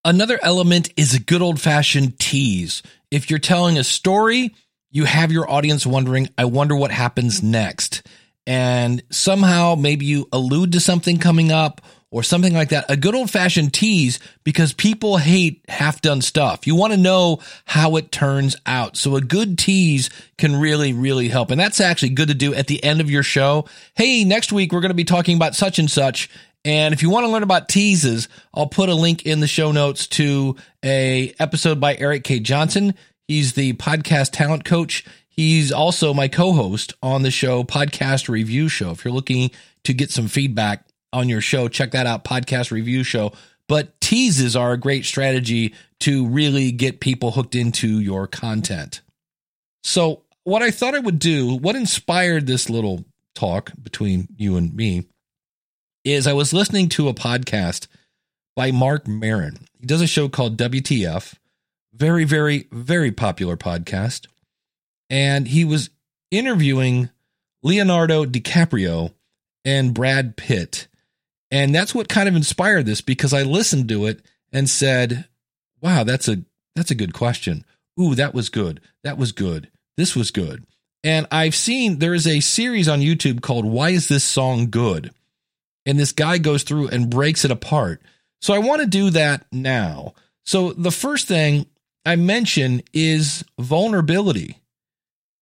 [0.05, 2.83] Another element is a good old fashioned tease.
[3.13, 4.53] If you're telling a story,
[4.91, 8.07] you have your audience wondering, I wonder what happens next.
[8.47, 11.81] And somehow maybe you allude to something coming up
[12.13, 12.87] or something like that.
[12.89, 16.67] A good old fashioned tease because people hate half done stuff.
[16.67, 18.97] You want to know how it turns out.
[18.97, 21.51] So a good tease can really, really help.
[21.51, 23.67] And that's actually good to do at the end of your show.
[23.95, 26.31] Hey, next week we're going to be talking about such and such.
[26.65, 29.73] And if you want to learn about teases, I'll put a link in the show
[29.73, 32.41] notes to a episode by Erik K.
[32.41, 32.95] Johnson.
[33.29, 35.05] He's the podcast talent coach.
[35.29, 38.93] He's also my co-host on the show Podcast Review Show.
[38.93, 39.51] If you're looking
[39.85, 43.33] to get some feedback on your show, check that out, Podcast Review Show.
[43.69, 49.01] But teases are a great strategy to really get people hooked into your content.
[49.83, 54.73] So, what I thought I would do, what inspired this little talk between you and
[54.73, 55.07] me,
[56.05, 57.89] is I was listening to a podcast
[58.55, 59.59] by Marc Maron.
[59.81, 61.35] He does a show called WTF,
[61.97, 64.27] very, very, very popular podcast.
[65.09, 65.91] And he was
[66.31, 67.11] interviewing
[67.63, 69.13] Leonardo DiCaprio
[69.65, 70.89] and Brad Pitt.
[71.51, 74.21] And that's what kind of inspired this because I listened to it
[74.53, 75.27] and said,
[75.81, 76.43] "Wow, that's a
[76.75, 77.65] that's a good question.
[78.01, 78.81] Ooh, that was good.
[79.05, 79.71] That was good.
[79.97, 80.65] This was good."
[81.05, 85.13] And I've seen there is a series on YouTube called Why is this song good?
[85.85, 88.03] And this guy goes through and breaks it apart.
[88.41, 90.15] So I want to do that now.
[90.45, 91.67] So the first thing
[92.07, 94.61] I mention is vulnerability.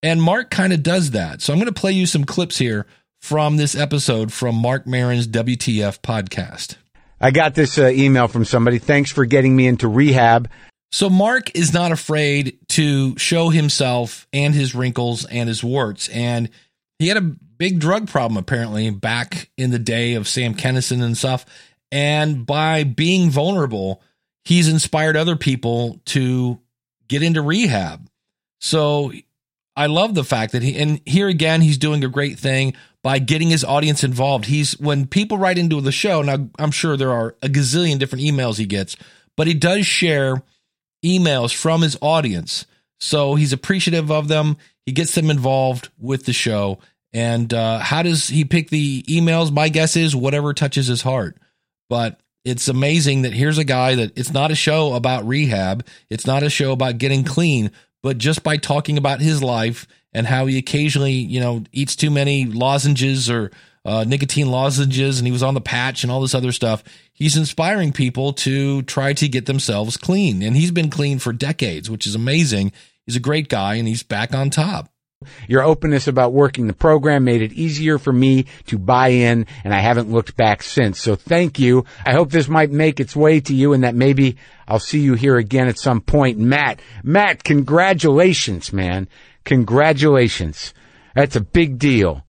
[0.03, 1.43] And Marc kind of does that.
[1.43, 2.87] So I'm going to play you some clips here
[3.21, 6.77] from this episode from Marc Maron's WTF podcast.
[7.21, 8.79] I got this uh, email from somebody.
[8.79, 10.51] Thanks for getting me into rehab.
[10.91, 16.09] So Marc is not afraid to show himself and his wrinkles and his warts.
[16.09, 16.49] And
[16.99, 21.17] he had a big drug problem apparently back in the day of Sam Kinison and
[21.17, 21.45] stuff.
[21.91, 24.03] And by being vulnerable,
[24.45, 26.61] he's inspired other people to
[27.09, 28.09] get into rehab.
[28.61, 29.13] So
[29.77, 33.19] I love the fact that he, and here again, he's doing a great thing by
[33.19, 34.47] getting his audience involved.
[34.47, 38.25] He's, when people write into the show, now I'm sure there are a gazillion different
[38.25, 38.97] emails he gets,
[39.37, 40.43] but he does share
[41.05, 42.67] emails from his audience.
[43.01, 44.57] So he's appreciative of them.
[44.87, 46.79] He gets them involved with the show.
[47.13, 49.53] And uh, how does he pick the emails?
[49.53, 51.37] My guess is whatever touches his heart.
[51.91, 55.87] But it's amazing that here's a guy that it's not a show about rehab.
[56.11, 57.71] It's not a show about getting clean,
[58.03, 62.11] but just by talking about his life and how he occasionally, you know, eats too
[62.11, 63.51] many lozenges or
[63.87, 67.37] uh, nicotine lozenges and he was on the patch and all this other stuff, he's
[67.37, 70.43] inspiring people to try to get themselves clean.
[70.43, 72.73] And he's been clean for decades, which is amazing.
[73.07, 74.91] He's a great guy and he's back on top.
[75.49, 79.75] Your openness about working the program made it easier for me to buy in, and
[79.75, 81.01] I haven't looked back since.
[81.01, 81.85] So thank you.
[82.05, 85.15] I hope this might make its way to you and that maybe I'll see you
[85.15, 86.39] here again at some point.
[86.39, 89.09] Matt, Matt, congratulations, man.
[89.45, 90.73] Congratulations.
[91.15, 92.25] That's a big deal.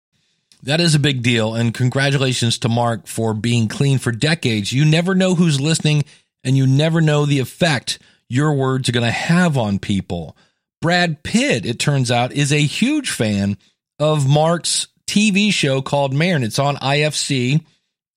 [0.62, 1.54] That is a big deal.
[1.54, 4.72] And congratulations to Marc for being clean for decades.
[4.72, 6.04] You never know who's listening
[6.44, 10.36] and you never know the effect your words are going to have on people.
[10.82, 13.56] Brad Pitt, it turns out, is a huge fan
[13.98, 16.42] of Marc's TV show called Maron.
[16.42, 17.64] It's on IFC.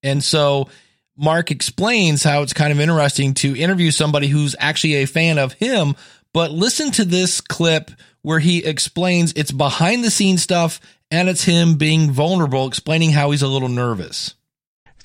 [0.03, 0.67] And so
[1.15, 5.53] Marc explains how it's kind of interesting to interview somebody who's actually a fan of
[5.53, 5.95] him.
[6.33, 7.91] But listen to this clip
[8.23, 13.31] where he explains it's behind the scenes stuff and it's him being vulnerable, explaining how
[13.31, 14.33] he's a little nervous.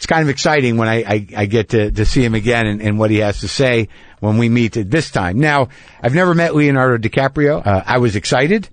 [0.01, 2.81] It's kind of exciting when I, I, I get to, to see him again and,
[2.81, 5.41] and what he has to say when we meet at this time.
[5.41, 5.69] Now,
[6.03, 7.67] I've never met Leonardo DiCaprio.
[7.67, 8.67] Uh, I was excited.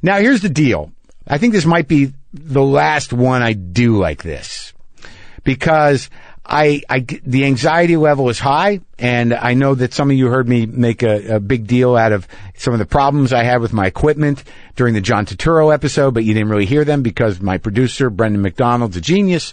[0.00, 0.92] Now, here's the deal.
[1.28, 4.72] I think this might be the last one I do like this
[5.44, 6.08] because
[6.46, 10.48] I, I, the anxiety level is high, and I know that some of you heard
[10.48, 13.74] me make a, a, big deal out of some of the problems I had with
[13.74, 14.42] my equipment
[14.74, 18.40] during the John Turturro episode, but you didn't really hear them because my producer, Brendan
[18.40, 19.52] McDonald's a genius.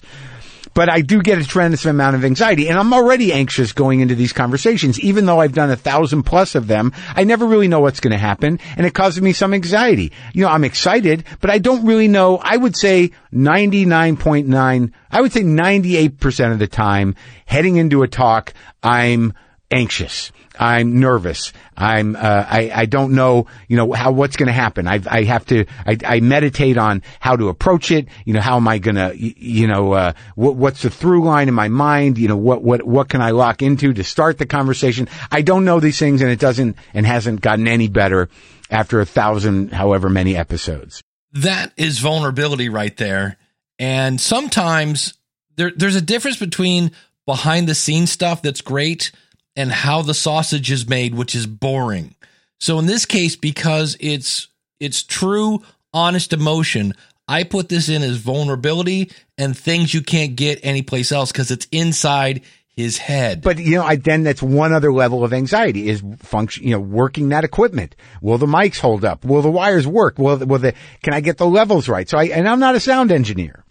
[0.73, 4.15] But I do get a tremendous amount of anxiety and I'm already anxious going into
[4.15, 4.99] these conversations.
[4.99, 8.12] Even though I've done a thousand plus of them, I never really know what's going
[8.12, 10.12] to happen and it causes me some anxiety.
[10.33, 12.38] You know, I'm excited, but I don't really know.
[12.38, 18.53] I would say 99.9, I would say 98% of the time heading into a talk,
[18.81, 19.33] I'm
[19.73, 20.31] anxious.
[20.59, 21.51] I'm nervous.
[21.75, 24.88] I'm, uh, I, I don't know, you know, how, what's going to happen.
[24.88, 28.07] I, I have to, I, I meditate on how to approach it.
[28.25, 31.47] You know, how am I going to, you know, uh, what, what's the through line
[31.47, 32.19] in my mind?
[32.19, 35.09] You know, what, what, what can I lock into to start the conversation?
[35.31, 38.29] I don't know these things and it doesn't and hasn't gotten any better
[38.69, 41.01] after a thousand, however many episodes.
[41.31, 43.38] That is vulnerability right there.
[43.79, 45.15] And sometimes
[45.55, 46.91] there, there's a difference between
[47.25, 49.12] behind the scenes stuff that's great
[49.55, 52.15] and how the sausage is made, which is boring.
[52.59, 54.47] So in this case, because it's
[54.79, 55.61] it's true,
[55.93, 56.93] honest emotion,
[57.27, 61.67] I put this in as vulnerability and things you can't get anyplace else because it's
[61.71, 62.41] inside
[62.75, 63.41] his head.
[63.41, 66.79] But you know, I, then that's one other level of anxiety is function, you know,
[66.79, 67.95] working that equipment.
[68.21, 69.23] Will the mics hold up?
[69.23, 70.17] Will the wires work?
[70.17, 72.09] Will, will the, can I get the levels right?
[72.09, 73.63] So I, and I'm not a sound engineer.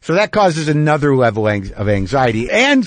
[0.00, 2.50] So that causes another level of anxiety.
[2.50, 2.84] And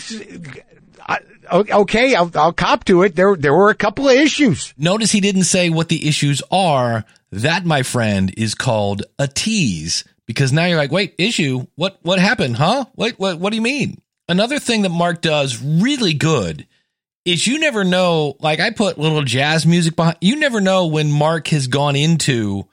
[1.51, 3.15] okay, I'll, I'll cop to it.
[3.15, 4.73] There, there were a couple of issues.
[4.77, 7.05] Notice he didn't say what the issues are.
[7.31, 11.67] That, my friend, is called a tease because now you're like, wait, issue?
[11.75, 12.57] What, what happened?
[12.57, 12.85] Huh?
[12.95, 14.01] Wait, what, what do you mean?
[14.29, 16.67] Another thing that Marc does really good
[17.25, 18.35] is you never know.
[18.39, 20.17] Like I put little jazz music behind.
[20.21, 22.67] You never know when Marc has gone into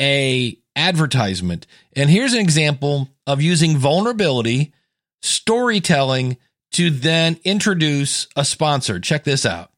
[0.00, 1.66] a advertisement.
[1.94, 4.72] And here's an example of using vulnerability,
[5.22, 6.36] storytelling
[6.72, 9.00] to then introduce a sponsor.
[9.00, 9.70] Check this out.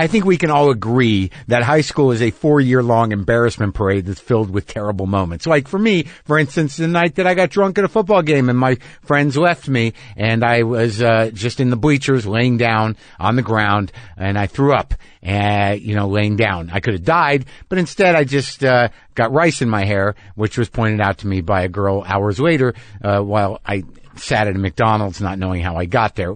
[0.00, 3.74] I think we can all agree that high school is a four year long embarrassment
[3.74, 5.44] parade that's filled with terrible moments.
[5.44, 8.48] Like for me, for instance, the night that I got drunk at a football game
[8.48, 12.96] and my friends left me and I was, uh, just in the bleachers laying down
[13.18, 14.94] on the ground and I threw up,
[15.26, 16.70] uh, you know, laying down.
[16.72, 20.56] I could have died, but instead I just, uh, got rice in my hair, which
[20.56, 22.72] was pointed out to me by a girl hours later,
[23.02, 23.82] uh, while I
[24.20, 26.34] sat at a McDonald's not knowing how I got there.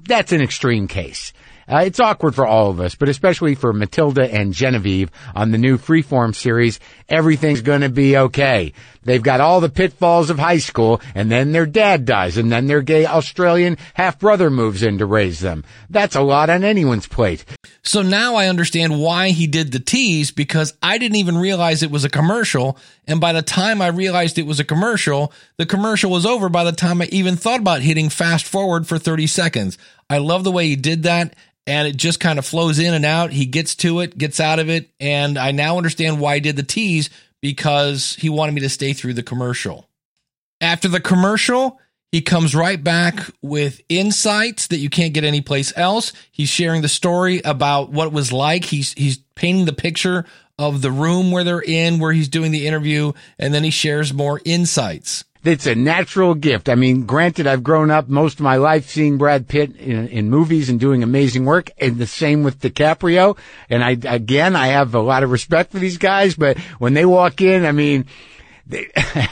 [0.00, 1.32] That's an extreme case.
[1.70, 5.58] Uh, it's awkward for all of us, but especially for Matilda and Genevieve on the
[5.58, 6.80] new Freeform series.
[7.08, 8.72] Everything's going to be okay.
[9.02, 12.66] They've got all the pitfalls of high school, and then their dad dies, and then
[12.66, 15.64] their gay Australian half brother moves in to raise them.
[15.88, 17.44] That's a lot on anyone's plate.
[17.82, 21.90] So now I understand why he did the tease because I didn't even realize it
[21.90, 22.76] was a commercial.
[23.06, 26.64] And by the time I realized it was a commercial, the commercial was over by
[26.64, 29.78] the time I even thought about hitting fast forward for 30 seconds.
[30.10, 31.34] I love the way he did that
[31.68, 33.30] and it just kind of flows in and out.
[33.30, 36.56] He gets to it, gets out of it, and I now understand why he did
[36.56, 37.10] the tease
[37.42, 39.86] because he wanted me to stay through the commercial.
[40.62, 41.78] After the commercial,
[42.10, 46.14] he comes right back with insights that you can't get anyplace else.
[46.32, 48.64] He's sharing the story about what it was like.
[48.64, 50.24] He's he's painting the picture
[50.58, 54.12] of the room where they're in, where he's doing the interview, and then he shares
[54.12, 55.24] more insights.
[55.44, 56.68] It's a natural gift.
[56.68, 60.30] I mean, granted, I've grown up most of my life seeing Brad Pitt in, in
[60.30, 63.38] movies and doing amazing work, and the same with DiCaprio.
[63.70, 67.04] And I, again, I have a lot of respect for these guys, but when they
[67.04, 68.06] walk in, I mean,
[68.66, 68.88] they,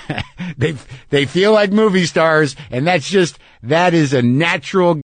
[0.57, 0.77] they,
[1.11, 5.01] they feel like movie stars, and that's just, that is a natural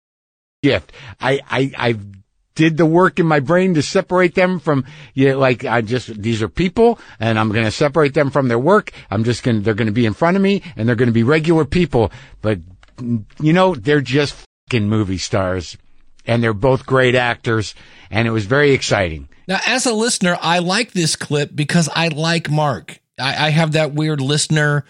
[0.62, 0.92] gift.
[1.20, 2.21] I, I, I've
[2.56, 6.22] did the work in my brain to separate them from, you know, like, I just,
[6.22, 8.92] these are people and I'm going to separate them from their work.
[9.10, 11.08] I'm just going to, they're going to be in front of me and they're going
[11.08, 12.12] to be regular people.
[12.42, 12.60] But,
[13.40, 15.78] you know, they're just fucking movie stars
[16.26, 17.74] and they're both great actors
[18.10, 19.30] and it was very exciting.
[19.48, 23.00] Now, as a listener, I like this clip because I like Marc.
[23.20, 24.86] I, I have that weird listener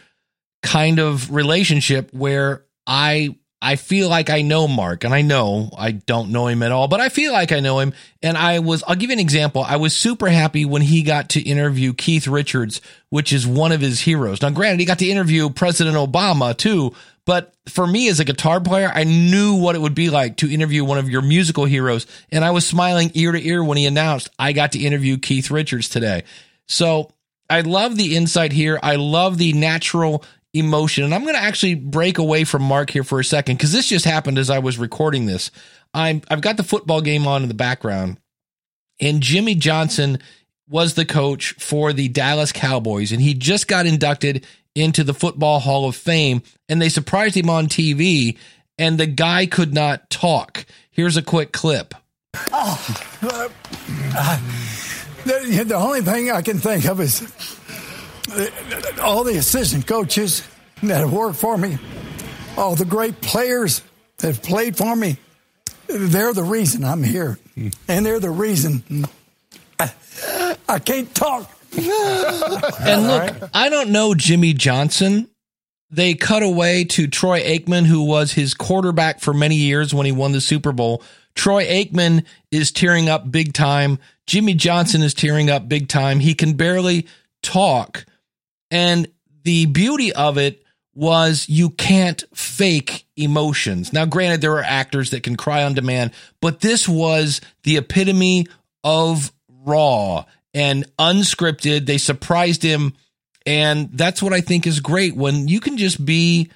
[0.62, 5.92] kind of relationship where I I feel like I know Marc, and I know I
[5.92, 7.94] don't know him at all, but I feel like I know him.
[8.24, 9.64] And I was, I'll give you an example.
[9.64, 13.82] I was super happy when he got to interview Keith Richards, which is one of
[13.82, 14.42] his heroes.
[14.42, 16.94] Now, granted, he got to interview President Obama too,
[17.26, 20.52] but for me as a guitar player, I knew what it would be like to
[20.52, 22.08] interview one of your musical heroes.
[22.32, 25.52] And I was smiling ear to ear when he announced I got to interview Keith
[25.52, 26.24] Richards today.
[26.68, 27.12] So
[27.50, 28.80] I love the insight here.
[28.82, 31.04] I love the natural emotion.
[31.04, 33.88] And I'm going to actually break away from Marc here for a second because this
[33.88, 35.52] just happened as I was recording this.
[35.94, 38.20] I'm I've got the football game on in the background,
[39.00, 40.20] and Jimmy Johnson
[40.70, 45.60] was the coach for the Dallas Cowboys, and he just got inducted into the Football
[45.60, 48.38] Hall of Fame, and they surprised him on TV,
[48.78, 50.66] and the guy could not talk.
[50.92, 51.94] Here's a quick clip.
[52.54, 53.50] Oh, uh,
[54.16, 54.40] uh,
[55.26, 57.20] the, the only thing I can think of is
[59.02, 60.48] all the assistant coaches
[60.84, 61.78] that have worked for me,
[62.58, 63.82] all the great players
[64.18, 65.18] that have played for me,
[65.88, 67.38] they're the reason I'm here.
[67.56, 67.70] Hmm.
[67.88, 69.06] And they're the reason
[69.80, 69.92] I,
[70.68, 71.52] I can't talk.
[71.76, 75.28] and look, I don't know Jimmy Johnson.
[75.90, 80.12] They cut away to Troy Aikman, who was his quarterback for many years when he
[80.14, 81.04] won the Super Bowl.
[81.36, 84.00] Troy Aikman is tearing up big time.
[84.26, 86.20] Jimmy Johnson is tearing up big time.
[86.20, 87.08] He can barely
[87.42, 88.06] talk.
[88.72, 89.08] And
[89.44, 93.94] the beauty of it was you can't fake emotions.
[93.94, 98.48] Now, granted, there are actors that can cry on demand, but this was the epitome
[98.84, 101.86] of raw and unscripted.
[101.86, 102.94] They surprised him.
[103.46, 106.52] And that's what I think is great when you can just be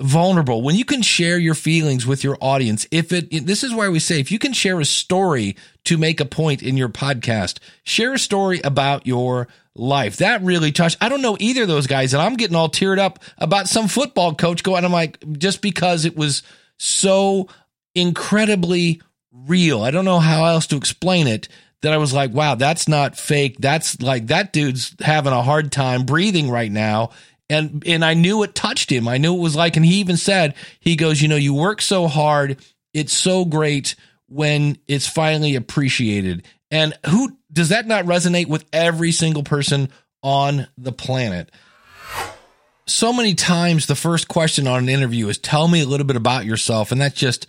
[0.00, 2.86] vulnerable, when you can share your feelings with your audience.
[2.90, 6.20] If it, this is why we say, if you can share a story to make
[6.20, 10.16] a point in your podcast, share a story about your life.
[10.16, 10.98] That really touched.
[11.00, 13.88] I don't know either of those guys, and I'm getting all teared up about some
[13.88, 14.84] football coach going.
[14.84, 16.42] I'm like, just because it was
[16.78, 17.48] so
[17.94, 19.00] incredibly
[19.32, 19.82] real.
[19.82, 21.48] I don't know how else to explain it.
[21.82, 23.56] That I was like, wow, that's not fake.
[23.58, 27.12] That's like that dude's having a hard time breathing right now.
[27.50, 29.08] And and I knew it touched him.
[29.08, 31.82] I knew it was like, and he even said, he goes, you know, you work
[31.82, 32.58] so hard.
[32.94, 33.96] It's so great
[34.28, 36.46] when it's finally appreciated.
[36.70, 39.90] And who does that not resonate with every single person
[40.22, 41.50] on the planet?
[42.86, 46.16] So many times the first question on an interview is tell me a little bit
[46.16, 46.92] about yourself.
[46.92, 47.48] And that just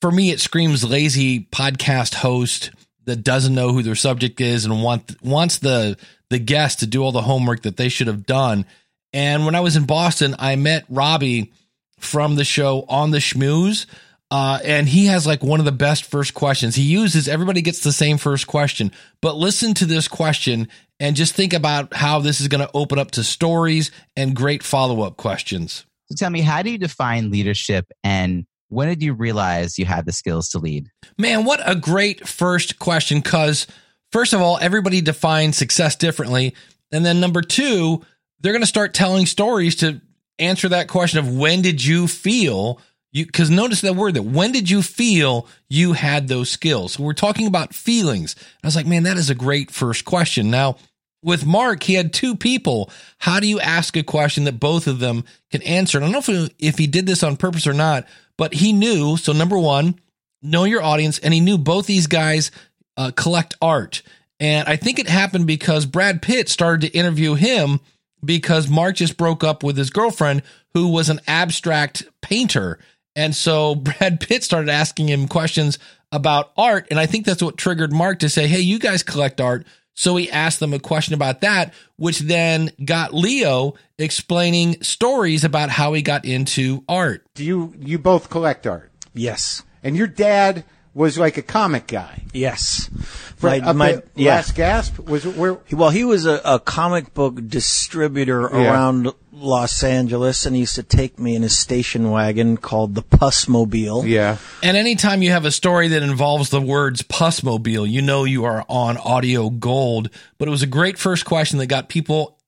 [0.00, 2.70] for me, it screams lazy podcast host
[3.04, 5.96] that doesn't know who their subject is and want wants the
[6.30, 8.64] the guest to do all the homework that they should have done.
[9.12, 11.52] And when I was in Boston, I met Robbie
[11.98, 13.86] from the show on the Schmooze.
[14.30, 16.74] Uh, and he has like one of the best first questions.
[16.74, 18.90] He uses everybody gets the same first question,
[19.20, 22.98] but listen to this question and just think about how this is going to open
[22.98, 25.84] up to stories and great follow up questions.
[26.06, 30.06] So tell me, how do you define leadership and when did you realize you had
[30.06, 30.88] the skills to lead?
[31.18, 33.20] Man, what a great first question.
[33.20, 33.66] Because,
[34.12, 36.54] first of all, everybody defines success differently.
[36.90, 38.02] And then, number two,
[38.42, 40.00] they're going to start telling stories to
[40.38, 42.80] answer that question of when did you feel
[43.12, 46.94] you because notice that word that when did you feel you had those skills?
[46.94, 48.34] So we're talking about feelings.
[48.62, 50.50] I was like man that is a great first question.
[50.50, 50.76] Now
[51.22, 52.90] with Marc he had two people.
[53.18, 55.98] How do you ask a question that both of them can answer?
[55.98, 58.72] And i don't know if, if he did this on purpose or not but he
[58.72, 60.00] knew so number one
[60.42, 62.50] know your audience and he knew both these guys
[62.96, 64.02] uh, collect art.
[64.40, 67.78] And i think it happened because brad pitt started to interview him
[68.24, 70.42] because Marc just broke up with his girlfriend
[70.74, 72.78] who was an abstract painter.
[73.14, 75.78] And so Brad Pitt started asking him questions
[76.10, 76.86] about art.
[76.90, 79.66] And I think that's what triggered Mark to say, Hey, you guys collect art.
[79.94, 85.68] So he asked them a question about that, which then got Leo explaining stories about
[85.68, 87.26] how he got into art.
[87.34, 88.90] Do you you both collect art?
[89.12, 89.62] Yes.
[89.82, 90.64] And your dad
[90.94, 92.22] was like a comic guy.
[92.32, 92.90] Yes.
[93.36, 94.36] For, My- up my- yeah.
[94.36, 98.70] Last Gasp was where Well, he was a, a comic book distributor Yeah.
[98.70, 103.02] around Los Angeles, and he used to take me in his station wagon called the
[103.02, 104.06] Pussmobile.
[104.06, 104.36] yeah.
[104.62, 108.64] And anytime you have a story that involves the words Pussmobile, you know you are
[108.68, 110.10] on audio gold.
[110.38, 112.38] But it was a great first question that got people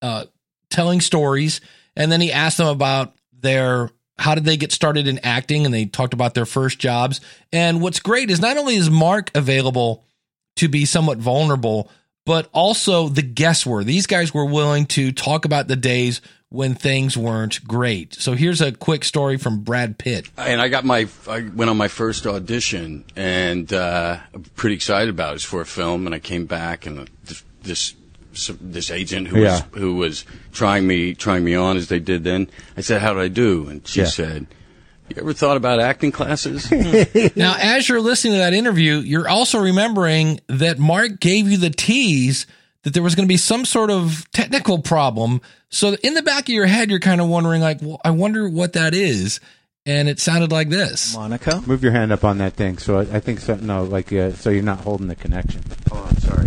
[0.00, 0.26] uh,
[0.70, 1.60] telling stories.
[1.96, 5.72] And then he asked them about their how did they get started in acting, and
[5.72, 7.20] they talked about their first jobs.
[7.52, 10.04] And what's great is not only is Marc available
[10.56, 11.90] to be somewhat vulnerable,
[12.26, 13.84] but also the guests were.
[13.84, 18.14] These guys were willing to talk about the days when things weren't great.
[18.14, 20.28] So here's a quick story from Brad Pitt.
[20.36, 25.10] And I got my, I went on my first audition, and uh, I'm pretty excited
[25.10, 25.36] about it.
[25.36, 27.08] It's for a film, and I came back, and
[27.62, 27.94] this
[28.32, 29.52] this, this agent who Yeah.
[29.52, 32.48] was who was trying me trying me on as they did then.
[32.76, 34.06] I said, "How did I do?" And she Yeah.
[34.06, 34.46] said,
[35.08, 36.70] "You ever thought about acting classes?"
[37.36, 41.70] Now, as you're listening to that interview, you're also remembering that Mark gave you the
[41.70, 42.46] tease
[42.84, 45.40] that there was going to be some sort of technical problem.
[45.70, 48.48] So in the back of your head, you're kind of wondering, like, well, I wonder
[48.48, 49.40] what that is.
[49.84, 51.14] And it sounded like this.
[51.14, 51.62] Monica?
[51.66, 52.76] Move your hand up on that thing.
[52.78, 53.56] So I, I think so.
[53.56, 55.62] No, like uh, so you're not holding the connection.
[55.90, 56.46] Oh, I'm sorry.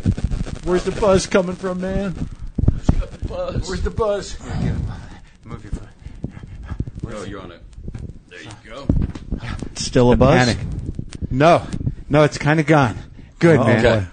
[0.63, 2.11] Where's the buzz coming from, man?
[3.27, 4.37] Where's the buzz?
[5.43, 5.89] Move your foot.
[7.07, 7.61] oh, you're on it.
[8.29, 8.87] There you go.
[9.75, 10.37] Still a buzz?
[10.53, 10.57] Panic.
[11.29, 11.65] No,
[12.09, 12.97] no, it's kind of gone.
[13.39, 13.85] Good Oh, man.
[13.85, 14.07] okay.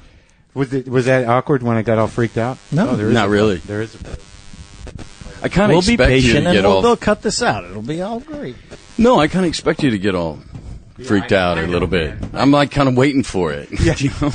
[0.55, 2.59] Was it was that awkward when I got all freaked out?
[2.73, 2.91] No.
[2.91, 3.57] Oh, there is Not a- really.
[3.59, 3.95] There is.
[3.95, 3.99] A,
[5.45, 6.83] I kind of We'll be expect you patient to and get we'll, all.
[6.83, 7.65] they'll cut this out.
[7.65, 8.57] It'll be all great.
[8.97, 10.39] No, I kind of expect you to get all
[11.05, 12.21] freaked I- out I a little bit.
[12.21, 12.31] man.
[12.35, 13.69] I'm like kind of waiting for it.
[13.81, 13.95] Yeah.
[13.99, 14.33] you know?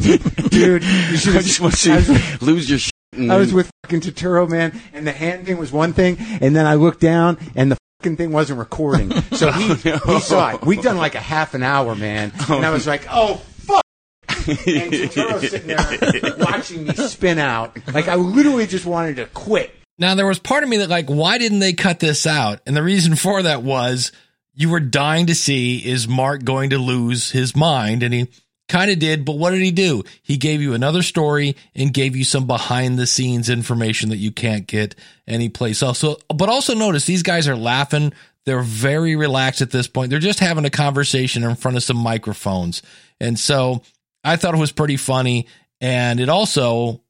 [0.50, 2.92] dude, you should I just want to see was- lose your shit.
[3.18, 6.64] I was with fucking Tarantino, man, and the hand thing was one thing, and then
[6.64, 9.10] I looked down, and the fucking thing wasn't recording.
[9.32, 10.62] So he oh, he saw it.
[10.62, 13.82] We'd done like a half an hour, man, and I was like, oh fuck.
[14.28, 14.46] and
[14.92, 17.76] Tarantino's sitting there watching me spin out.
[17.92, 19.74] Like I literally just wanted to quit.
[19.98, 22.60] Now, there was part of me that, like, why didn't they cut this out?
[22.66, 24.12] And the reason for that was
[24.54, 28.02] you were dying to see is Marc going to lose his mind?
[28.02, 28.28] And he
[28.70, 30.04] kind of did, but what did he do?
[30.22, 34.30] He gave you another story and gave you some behind the scenes information that you
[34.30, 34.94] can't get
[35.26, 35.98] anyplace else.
[35.98, 38.12] So, but also notice these guys are laughing.
[38.46, 40.10] They're very relaxed at this point.
[40.10, 42.82] They're just having a conversation in front of some microphones.
[43.20, 43.82] And so
[44.24, 45.46] I thought it was pretty funny.
[45.80, 47.02] And it also,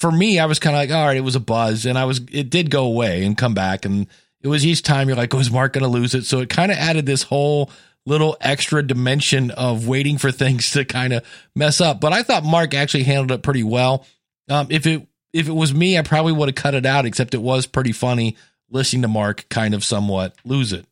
[0.00, 2.04] for me, I was kind of like, all right, it was a buzz, and I
[2.04, 4.06] was, it did go away and come back, and
[4.40, 6.24] it was each time you're like, oh, is Marc going to lose it?
[6.24, 7.70] So it kind of added this whole
[8.08, 12.00] little extra dimension of waiting for things to kind of mess up.
[12.00, 14.06] But I thought Marc actually handled it pretty well.
[14.48, 17.06] Um, if it if it was me, I probably would have cut it out.
[17.06, 18.36] Except it was pretty funny
[18.70, 20.86] listening to Marc kind of somewhat lose it.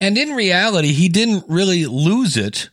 [0.00, 2.68] And in reality, he didn't really lose it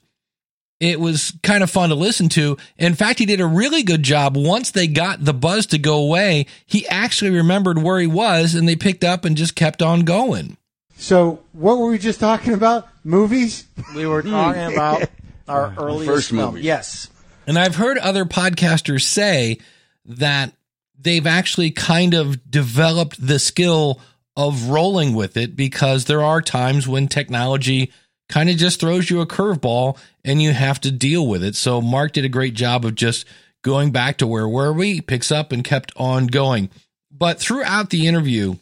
[0.84, 2.58] it was kind of fun to listen to.
[2.78, 4.36] In fact, he did a really good job.
[4.36, 8.68] Once they got the buzz to go away, he actually remembered where he was and
[8.68, 10.58] they picked up and just kept on going.
[10.98, 12.88] So what were we just talking about?
[13.04, 13.66] Movies?
[13.96, 15.10] We were talking about
[15.48, 16.54] our earliest First film.
[16.56, 16.62] movie.
[16.66, 17.10] Yes.
[17.46, 19.58] And I've heard other podcasters say
[20.06, 20.54] that
[20.98, 24.00] they've actually kind of developed the skill
[24.38, 27.92] of rolling with it because there are times when technology
[28.30, 31.56] kind of just throws you a curveball and you have to deal with it.
[31.56, 33.28] So Marc did a great job of just
[33.62, 36.70] going back to where were we, picks up and kept on going.
[37.12, 38.56] But throughout the interview,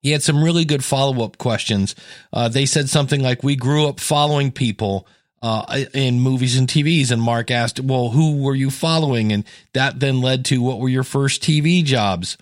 [0.00, 1.94] he had some really good follow up questions.
[2.32, 5.06] Uh, they said something like, We grew up following people
[5.42, 7.10] uh, in movies and TVs.
[7.10, 9.32] And Marc asked, Well, who were you following?
[9.32, 12.36] And that then led to what were your first TV jobs?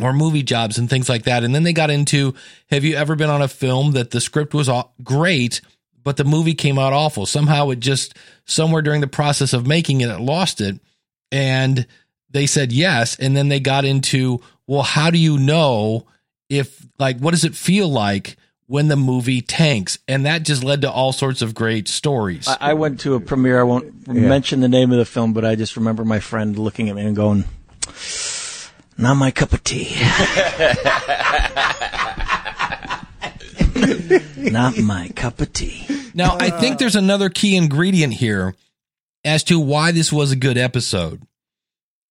[0.00, 1.44] Or movie jobs and things like that.
[1.44, 2.34] And then they got into
[2.70, 4.70] Have you ever been on a film that the script was
[5.02, 5.60] great,
[6.02, 7.26] but the movie came out awful?
[7.26, 8.14] Somehow it just,
[8.44, 10.80] somewhere during the process of making it, it lost it.
[11.32, 11.86] And
[12.30, 13.16] they said yes.
[13.18, 16.06] And then they got into, Well, how do you know
[16.50, 18.36] if, like, what does it feel like?
[18.70, 19.98] when the movie tanks.
[20.06, 22.46] And that just led to all sorts of great stories.
[22.46, 23.58] I, I went to a premiere.
[23.58, 24.12] I won't yeah.
[24.12, 27.04] mention the name of the film, but I just remember my friend looking at me
[27.04, 27.46] and going,
[28.96, 29.90] not my cup of tea.
[34.36, 35.84] not my cup of tea.
[36.14, 38.54] Now, I think there's another key ingredient here
[39.24, 41.22] as to why this was a good episode.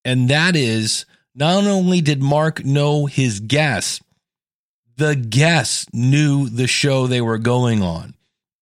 [0.03, 4.01] And that is not only did Marc know his guests,
[4.99, 8.13] the guests knew the show they were going on.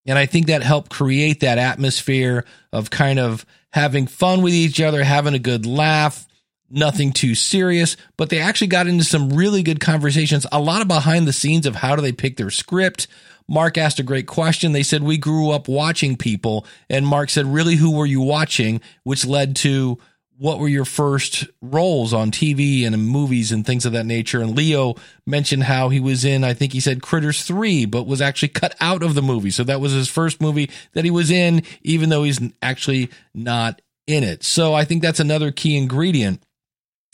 [0.06, 4.80] And I think that helped create that atmosphere of kind of having fun with each
[4.80, 6.26] other, having a good laugh,
[6.70, 7.98] nothing too serious.
[8.18, 11.66] But they actually got into some really good conversations, a lot of behind the scenes
[11.66, 13.08] of how do they pick their script.
[13.50, 14.72] Marc asked a great question.
[14.72, 16.66] They said, We grew up watching people.
[16.90, 18.80] And Marc said, Really, who were you watching?
[19.04, 19.98] Which led to
[20.40, 24.42] what were your first roles on TV and in movies and things of that nature?
[24.42, 28.22] And Leo mentioned how he was in, I think he said Critters 3, but was
[28.22, 29.50] actually cut out of the movie.
[29.50, 33.82] So that was his first movie that he was in, even though he's actually not
[34.06, 34.44] in it.
[34.44, 36.44] So I think that's another key ingredient.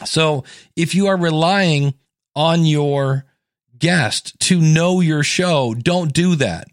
[0.05, 0.43] So
[0.75, 1.93] if you are relying
[2.35, 3.25] on your
[3.77, 6.67] guest to know your show, don't do that.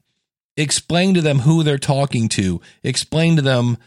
[0.56, 2.60] Explain to them who they're talking to.
[2.82, 3.78] Explain to them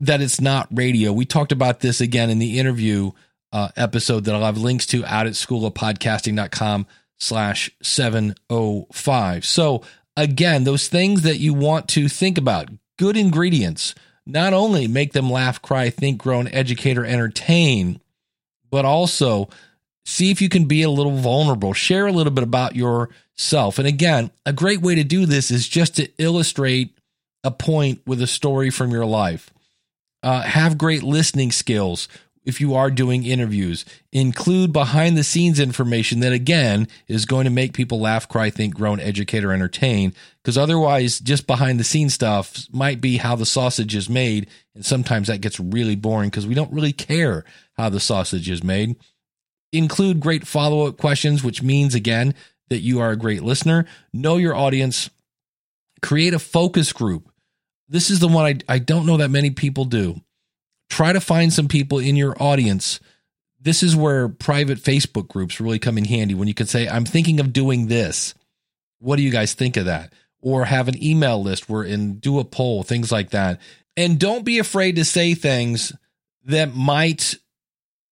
[0.00, 1.12] that it's not radio.
[1.12, 3.12] We talked about this again in the interview
[3.52, 6.86] uh, episode that I'll have links to out at schoolofpodcasting.com
[7.18, 9.44] slash 705.
[9.44, 9.82] So
[10.16, 12.68] again, those things that you want to think about,
[12.98, 13.94] good ingredients,
[14.26, 18.00] not only make them laugh, cry, think, grow, and educate or entertain,
[18.70, 19.48] but also
[20.04, 23.78] see if you can be a little vulnerable, share a little bit about yourself.
[23.78, 26.98] And again, a great way to do this is just to illustrate
[27.42, 29.53] a point with a story from your life.
[30.24, 32.08] Uh, have great listening skills
[32.46, 33.84] if you are doing interviews.
[34.10, 38.74] Include behind the scenes information that, again, is going to make people laugh, cry, think,
[38.74, 40.14] groan, educate, or entertain.
[40.42, 44.48] Because otherwise, just behind the scenes stuff might be how the sausage is made.
[44.74, 47.44] And sometimes that gets really boring because we don't really care
[47.74, 48.96] how the sausage is made.
[49.72, 52.34] Include great follow up questions, which means, again,
[52.70, 53.84] that you are a great listener.
[54.14, 55.10] Know your audience.
[56.00, 57.28] Create a focus group
[57.88, 60.20] this is the one I, I don't know that many people do.
[60.90, 63.00] Try to find some people in your audience.
[63.60, 67.04] This is where private Facebook groups really come in handy when you can say, I'm
[67.04, 68.34] thinking of doing this.
[68.98, 70.12] What do you guys think of that?
[70.40, 73.60] Or have an email list where and do a poll, things like that.
[73.96, 75.92] And don't be afraid to say things
[76.44, 77.36] that might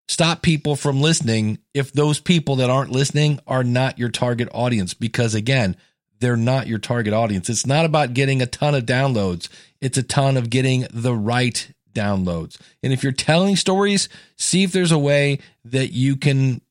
[0.08, 4.94] stop people from listening if those people that aren't listening are not your target audience.
[4.94, 5.76] Because again,
[6.22, 7.50] they're not your target audience.
[7.50, 9.48] It's not about getting a ton of downloads,
[9.82, 12.58] it's a ton of getting the right downloads.
[12.82, 16.62] And if you're telling stories, see if there's a way that you can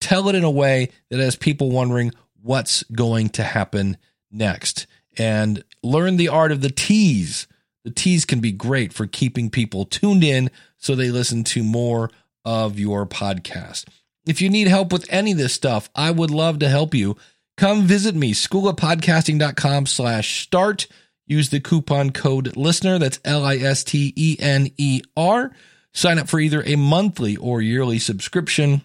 [0.00, 2.12] tell it in a way that has people wondering
[2.42, 3.98] what's going to happen
[4.30, 4.86] next.
[5.18, 7.46] And learn the art of the tease.
[7.84, 12.10] The tease can be great for keeping people tuned in so they listen to more
[12.44, 13.86] of your podcast.
[14.26, 17.16] If you need help with any of this stuff, I would love to help you
[17.56, 20.86] come visit me, schoolofpodcasting.com slash start.
[21.26, 22.98] Use the coupon code listener.
[22.98, 25.52] That's L I S T E N E R.
[25.92, 28.82] Sign up for either a monthly or yearly subscription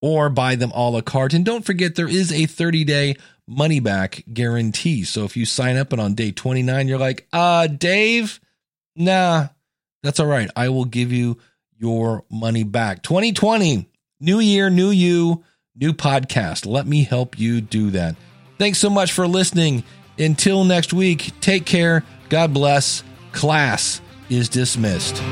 [0.00, 1.34] or buy them a la carte.
[1.34, 3.16] And don't forget, there is a 30 day
[3.46, 5.04] money back guarantee.
[5.04, 8.40] So if you sign up and on day 29, you're like, uh, Dave,
[8.96, 9.48] nah,
[10.02, 10.50] that's all right.
[10.56, 11.38] I will give you
[11.78, 13.02] your money back.
[13.02, 13.88] 2020,
[14.20, 15.44] new year, new you
[15.74, 16.66] new podcast.
[16.66, 18.16] Let me help you do that.
[18.58, 19.84] Thanks so much for listening.
[20.18, 22.04] Until next week, take care.
[22.28, 23.02] God bless.
[23.32, 25.22] Class is dismissed.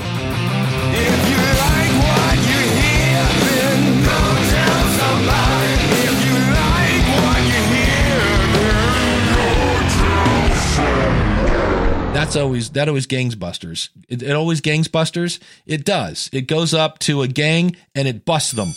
[12.13, 13.89] That's always that always gangsbusters.
[14.09, 15.41] It, it always gangsbusters.
[15.67, 16.31] It does.
[16.33, 18.73] It goes up to a gang and it busts them.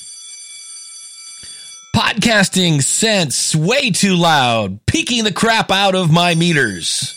[2.04, 7.16] Podcasting sense way too loud, peaking the crap out of my meters.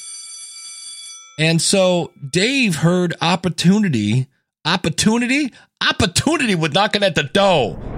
[1.41, 4.29] And so Dave heard opportunity,
[4.65, 5.53] opportunity,
[5.85, 7.96] opportunity with knocking at the door